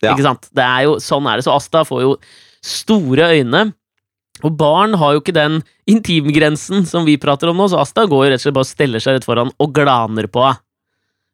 [0.00, 0.14] Ja.
[0.14, 0.48] Ikke sant?
[0.56, 1.46] Det er jo, sånn er det.
[1.46, 2.14] Så Asta får jo
[2.64, 3.68] store øyne.
[4.46, 5.60] Og barn har jo ikke den
[5.90, 8.72] intimgrensen som vi prater om nå, så Asta går jo rett og slett bare og
[8.72, 10.62] steller seg rett foran og glaner på henne.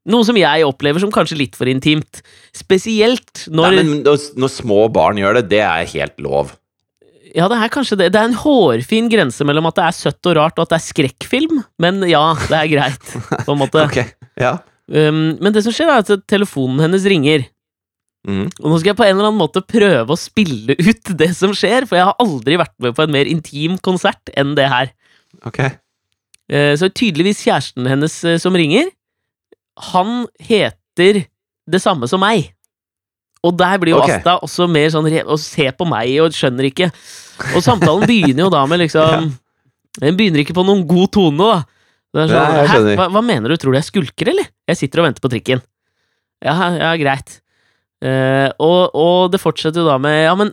[0.07, 2.21] Noe som jeg opplever som kanskje litt for intimt.
[2.55, 6.53] Spesielt når Nei, men når, når små barn gjør det, det er helt lov.
[7.35, 8.13] Ja, det er kanskje det.
[8.15, 10.79] Det er en hårfin grense mellom at det er søtt og rart, og at det
[10.79, 13.11] er skrekkfilm, men ja, det er greit,
[13.43, 13.83] på en måte.
[13.89, 13.99] Ok,
[14.41, 14.55] ja.
[14.87, 17.47] Um, men det som skjer, er at telefonen hennes ringer.
[18.27, 18.47] Mm.
[18.63, 21.55] Og nå skal jeg på en eller annen måte prøve å spille ut det som
[21.57, 24.93] skjer, for jeg har aldri vært med på en mer intim konsert enn det her.
[25.47, 25.77] Okay.
[26.51, 28.91] Uh, Så tydeligvis kjæresten hennes uh, som ringer,
[29.93, 31.27] han heter
[31.67, 32.53] det samme som meg.
[33.47, 34.19] Og der blir jo okay.
[34.19, 36.91] Asta også mer sånn og se på meg og skjønner ikke.
[37.55, 39.29] Og samtalen begynner jo da med liksom
[40.01, 41.76] Den begynner ikke på noen god tone, da.
[42.17, 44.49] Sånn, Nei, Hæ, hva, hva mener du, tror du jeg skulker, eller?
[44.71, 45.61] Jeg sitter og venter på trikken.
[46.45, 47.41] Ja, ja, greit.
[48.05, 50.51] Uh, og, og det fortsetter jo da med Ja, men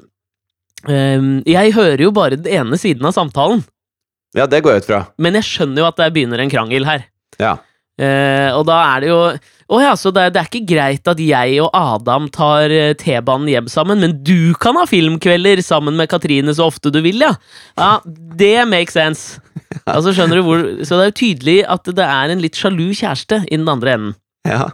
[0.87, 3.65] uh, Jeg hører jo bare den ene siden av samtalen.
[4.33, 5.01] Ja, det går jeg ut fra.
[5.21, 7.03] Men jeg skjønner jo at det begynner en krangel her.
[7.41, 7.57] Ja.
[8.01, 9.17] Eh, og da er det jo
[9.73, 13.51] Å ja, så det, det er ikke greit at jeg og Adam tar eh, T-banen
[13.51, 17.35] hjem sammen, men du kan ha filmkvelder sammen med Katrine så ofte du vil, ja?
[17.77, 19.39] Ja, det makes sense.
[19.89, 22.91] Altså, skjønner du hvor Så det er jo tydelig at det er en litt sjalu
[22.93, 24.11] kjæreste i den andre enden.
[24.45, 24.67] Ja.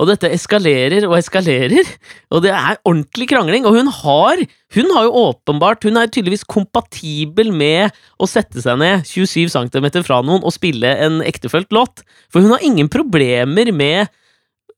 [0.00, 1.88] Og dette eskalerer og eskalerer,
[2.32, 3.66] og det er ordentlig krangling.
[3.68, 4.42] Og hun har
[4.74, 7.90] Hun har jo åpenbart Hun er tydeligvis kompatibel med
[8.22, 12.04] å sette seg ned 27 cm fra noen og spille en ektefølt låt.
[12.30, 14.08] For hun har ingen problemer med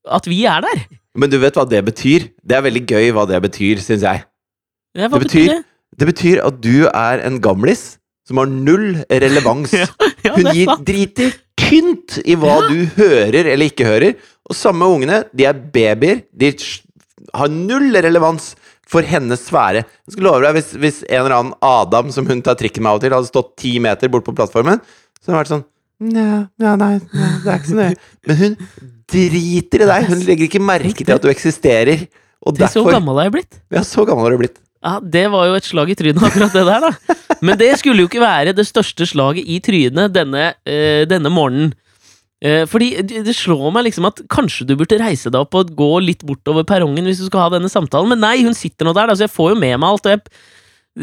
[0.09, 0.87] at vi er der.
[1.15, 2.31] Men du vet hva det betyr?
[2.43, 4.25] Det er veldig gøy hva det betyr, syns jeg.
[4.97, 5.65] Ja, hva Det betyr betyr- det?
[5.99, 9.73] Det betyr at du er en gamlis som har null relevans.
[9.83, 9.87] Ja,
[10.25, 14.15] ja, Hun gir driter tynt i hva du hører eller ikke hører.
[14.53, 16.23] Og samme ungene, de er babyer.
[16.37, 16.53] De
[17.33, 18.53] har null relevans
[18.93, 19.87] for hennes sfære.
[20.05, 22.93] Jeg skal love deg, hvis, hvis en eller annen Adam, som hun tar trikken med
[22.93, 24.83] av og til, hadde stått ti meter bort på plattformen,
[25.23, 25.69] så hadde det vært sånn
[26.03, 27.93] Nja, ja, nei, nei, det er ikke så nøye.
[28.27, 28.55] Men hun
[29.13, 30.07] driter i deg.
[30.09, 32.09] Hun legger ikke merke til at du eksisterer.
[32.43, 33.61] Og Det er så gammel er jeg blitt.
[33.71, 34.59] Ja, så gammel har du blitt.
[34.83, 37.37] Ja, Det var jo et slag i trynet, akkurat det der, da.
[37.39, 41.71] Men det skulle jo ikke være det største slaget i trynet denne, øh, denne morgenen.
[42.43, 45.93] Eh, fordi det slår meg liksom at kanskje du burde reise deg opp og gå
[46.03, 49.13] litt bortover perrongen hvis du skal ha denne samtalen, men nei, hun sitter nå der,
[49.13, 50.09] da, så jeg får jo med meg alt.
[50.11, 50.17] Og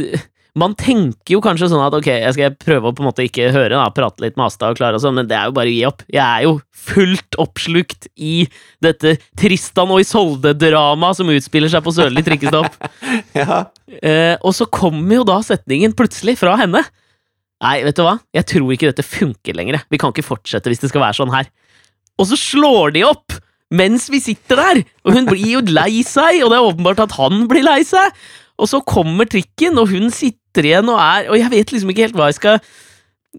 [0.04, 0.20] jeg,
[0.60, 3.52] man tenker jo kanskje sånn at ok, jeg skal prøve å på en måte ikke
[3.56, 5.72] høre, da, prate litt med Asta og Klara og sånn, men det er jo bare
[5.72, 6.04] å gi opp.
[6.12, 6.54] Jeg er jo
[6.90, 8.36] fullt oppslukt i
[8.84, 12.76] dette Tristan og Isolde-dramaet som utspiller seg på Sørli trikkestopp.
[13.38, 13.64] Ja.
[14.06, 16.82] Eh, og så kommer jo da setningen plutselig fra henne.
[17.60, 18.18] Nei, vet du hva?
[18.36, 19.82] Jeg tror ikke dette funker lenger.
[19.92, 21.50] Vi kan ikke fortsette hvis det skal være sånn her.
[22.20, 23.36] Og så slår de opp
[23.70, 24.80] mens vi sitter der!
[25.06, 28.16] Og hun blir jo lei seg, og det er åpenbart at han blir lei seg.
[28.60, 32.08] Og så kommer trikken, og hun sitter igjen og er Og jeg vet liksom ikke
[32.08, 32.58] helt hva jeg skal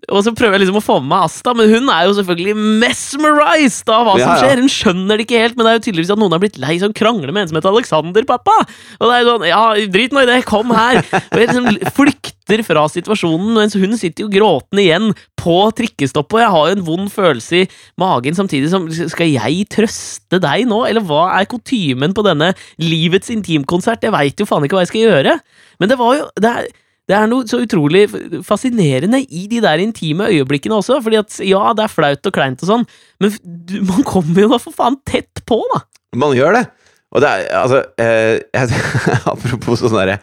[0.06, 2.52] Og så prøver jeg liksom å få med meg Asta, men hun er jo selvfølgelig
[2.78, 4.60] mesmerized av hva Ja, som skjer.
[4.62, 6.76] Hun skjønner det ikke helt, men det er jo tydeligvis at noen har blitt lei
[6.78, 8.54] som krangler med en som heter Alexander, pappa.
[9.00, 11.00] Og det er jo sånn Ja, drit nå i det, kom her!
[11.02, 15.10] Og jeg liksom flykter fra situasjonen, mens hun sitter jo gråtende igjen
[15.40, 17.68] på trikkestoppet, og jeg har jo en vond følelse i
[17.98, 23.32] magen samtidig som Skal jeg trøste deg nå, eller hva er kutymen på denne livets
[23.34, 24.06] intimkonsert?
[24.06, 25.36] Jeg veit jo faen ikke hva jeg skal gjøre.
[25.82, 26.70] Men det var jo det er,
[27.08, 28.04] det er noe så utrolig
[28.46, 32.62] fascinerende i de der intime øyeblikkene også, fordi at ja, det er flaut og kleint
[32.62, 32.84] og sånn,
[33.20, 33.34] men
[33.90, 35.82] man kommer jo da for faen tett på, da!
[36.20, 36.64] Man gjør det.
[37.10, 38.82] Og det er altså eh, jeg,
[39.32, 40.20] Apropos sånn derre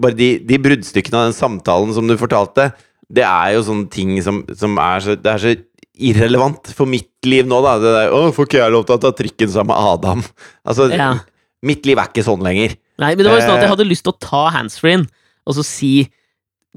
[0.00, 2.70] Bare de, de bruddstykkene av den samtalen som du fortalte,
[3.12, 5.52] det er jo sånne ting som, som er så Det er så
[6.08, 7.74] irrelevant for mitt liv nå, da.
[7.80, 10.24] Det der, 'Å, får ikke jeg lov til å ta trikken sammen med Adam?'
[10.68, 11.10] Altså, Ja.
[11.64, 12.74] mitt liv er ikke sånn lenger.
[13.00, 13.74] Nei, men det var jo sånn at jeg Eh.
[13.76, 15.06] hadde lyst til å ta handsfree-en
[15.46, 15.92] og så si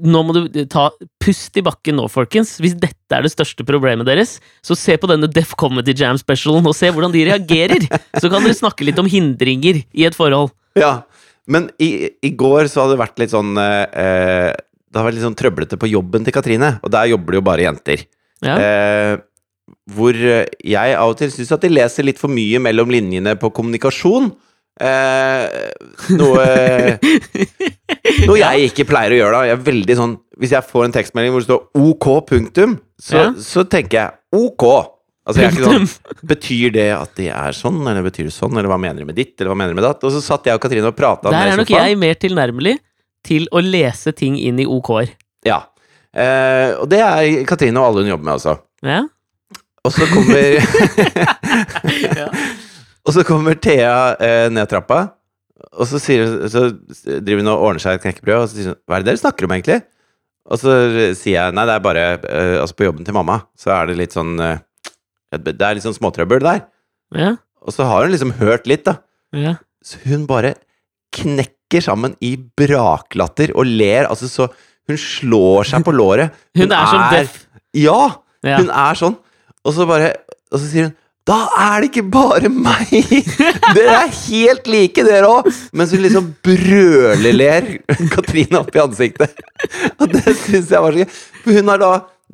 [0.00, 0.88] nå må du ta
[1.20, 2.54] Pust i bakken nå, folkens.
[2.62, 6.64] Hvis dette er det største problemet deres, så se på denne Def Comedy Jam specialen
[6.64, 7.84] og se hvordan de reagerer.
[8.16, 10.54] Så kan dere snakke litt om hindringer i et forhold.
[10.78, 11.02] Ja,
[11.50, 15.18] men i, i går så hadde det vært litt sånn eh, eh, Det har vært
[15.18, 18.04] litt sånn trøblete på jobben til Katrine, og der jobber det jo bare jenter.
[18.44, 18.56] Ja.
[18.56, 19.14] Eh,
[19.90, 23.52] hvor jeg av og til syns at de leser litt for mye mellom linjene på
[23.54, 24.30] kommunikasjon.
[24.80, 25.42] Eh,
[26.16, 26.44] noe
[28.24, 29.42] Noe jeg ikke pleier å gjøre, da.
[29.50, 33.18] Jeg er veldig sånn Hvis jeg får en tekstmelding hvor det står OK, punktum, så,
[33.18, 33.26] Ja.
[33.44, 34.64] så tenker jeg OK.
[35.28, 35.90] Altså, jeg er ikke sånn
[36.32, 39.18] Betyr det at de er sånn, eller betyr det sånn, eller hva mener de med
[39.20, 40.06] ditt, eller hva mener de med datt?
[40.08, 42.78] Og så satt jeg og Katrine og prata Der er nok jeg mer tilnærmelig
[43.28, 45.12] til å lese ting inn i OK-er.
[45.44, 45.58] Ja.
[46.16, 48.56] Eh, og det er Katrine og alle hun jobber med, altså.
[48.80, 49.02] Ja?
[49.84, 50.56] Og så kommer
[52.22, 52.30] Ja.
[53.06, 55.00] Og så kommer Thea eh, ned trappa,
[55.78, 56.66] Og så, sier, så
[57.20, 59.22] driver hun og ordner seg et knekkebrød, og så sier hun Hva er det dere
[59.22, 59.78] snakker om, egentlig?
[60.50, 60.74] Og så
[61.18, 63.98] sier jeg Nei, det er bare eh, Altså, på jobben til mamma, så er det
[64.00, 64.60] litt sånn eh,
[65.36, 66.64] Det er litt sånn småtrøbbel der.
[67.16, 67.34] Ja,
[67.64, 68.98] Og så har hun liksom hørt litt, da.
[69.36, 69.56] ja.
[69.80, 70.54] Så hun bare
[71.16, 74.04] knekker sammen i braklatter og ler.
[74.10, 74.50] Altså så
[74.90, 76.34] Hun slår seg på låret.
[76.58, 77.38] Hun er er sånn deff.
[77.78, 78.00] Ja!
[78.44, 78.58] Ja.
[78.60, 79.16] Hun er sånn.
[79.64, 80.10] Og så bare
[80.50, 80.94] Og så sier hun
[81.30, 82.90] da er det ikke bare meg!
[83.76, 85.50] Dere er helt like, dere òg!
[85.76, 87.68] Mens hun liksom brøleler
[88.10, 89.36] Katrine opp i ansiktet.
[90.00, 91.20] Og det syns jeg var så gøy.
[91.44, 91.90] For hun har da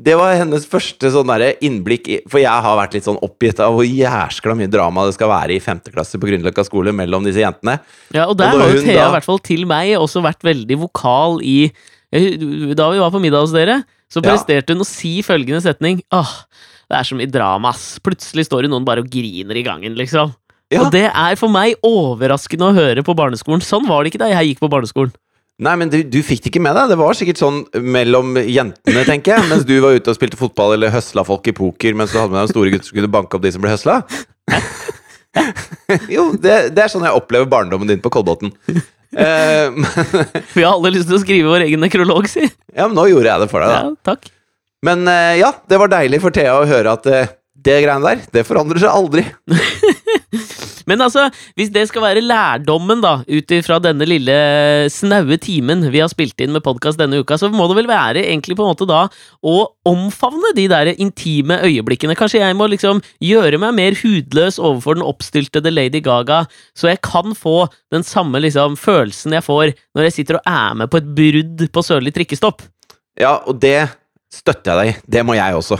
[0.07, 1.30] Det var hennes første sånn
[1.64, 5.16] innblikk i For jeg har vært litt sånn oppgitt av hvor jæskla mye drama det
[5.16, 7.78] skal være i femte klasse på Grünerløkka skole mellom disse jentene.
[8.14, 10.80] Ja, og der Og har jo Thea, i hvert fall til meg, også vært veldig
[10.86, 11.59] vokal i
[12.12, 14.30] Da vi var på middag hos dere, så Ja.
[14.30, 16.32] presterte hun å si følgende setning Åh,
[16.87, 17.97] det er så mye drama, ass.
[18.05, 20.34] Plutselig står det noen bare og griner i gangen, liksom.
[20.72, 20.82] Ja.
[20.82, 23.62] Og det er for meg overraskende å høre på barneskolen.
[23.62, 25.14] Sånn var det ikke da jeg gikk på barneskolen.
[25.62, 26.91] Nei, men du, du fikk det ikke med deg.
[26.91, 29.47] Det var sikkert sånn mellom jentene, tenker jeg.
[29.49, 32.34] Mens du var ute og spilte fotball eller høsla folk i poker mens du hadde
[32.34, 34.03] med deg store gutter som kunne banke opp de som ble høsla.
[36.16, 38.53] jo, det, det er sånn jeg opplever barndommen din på Kolbotn.
[39.16, 39.72] Uh,
[40.57, 42.45] Vi har alle lyst til å skrive vår egen nekrolog, si.
[42.74, 43.80] ja, men nå gjorde jeg det for deg, da.
[43.87, 44.28] Ja, takk.
[44.87, 47.34] Men eh, ja, det var deilig for Thea å høre at eh,
[47.66, 49.26] det greiene der, det forandrer seg aldri.
[50.87, 51.24] Men altså,
[51.59, 54.37] hvis det skal være lærdommen, da, ut ifra denne lille
[54.95, 58.22] snaue timen vi har spilt inn med podkast denne uka, så må det vel være
[58.22, 59.01] egentlig på en måte da
[59.43, 59.57] å
[59.89, 62.14] omfavne de der intime øyeblikkene.
[62.18, 66.45] Kanskje jeg må liksom gjøre meg mer hudløs overfor den oppstyltede Lady Gaga,
[66.78, 70.82] så jeg kan få den samme liksom følelsen jeg får når jeg sitter og er
[70.84, 72.62] med på et brudd på Sørlig trikkestopp.
[73.18, 73.89] Ja, og det
[74.37, 75.03] støtter jeg deg.
[75.16, 75.78] Det må jeg også.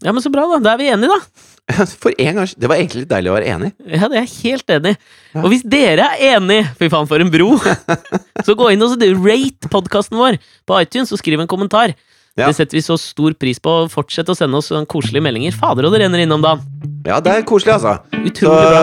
[0.00, 0.58] Ja, men så bra, da.
[0.64, 1.84] Da er vi enige, da.
[2.00, 3.68] For en gang, Det var egentlig litt deilig å være enig.
[3.86, 4.94] Ja, det er jeg helt enig.
[5.34, 5.42] Ja.
[5.44, 7.50] Og hvis dere er enig, fy faen for en bro,
[8.46, 11.92] så gå inn og rate podkasten vår på iTunes og skriv en kommentar.
[12.38, 12.46] Ja.
[12.48, 13.76] Det setter vi så stor pris på.
[13.92, 15.54] Fortsett å sende oss sånne koselige meldinger.
[15.60, 16.64] Fader, og det renner innom dagen.
[17.06, 17.98] Ja, det er koselig, altså.
[18.40, 18.82] Så bra.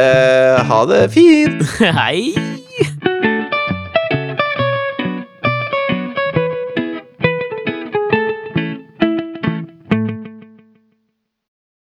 [0.00, 1.62] eh, ha det fint!
[2.00, 3.33] Hei!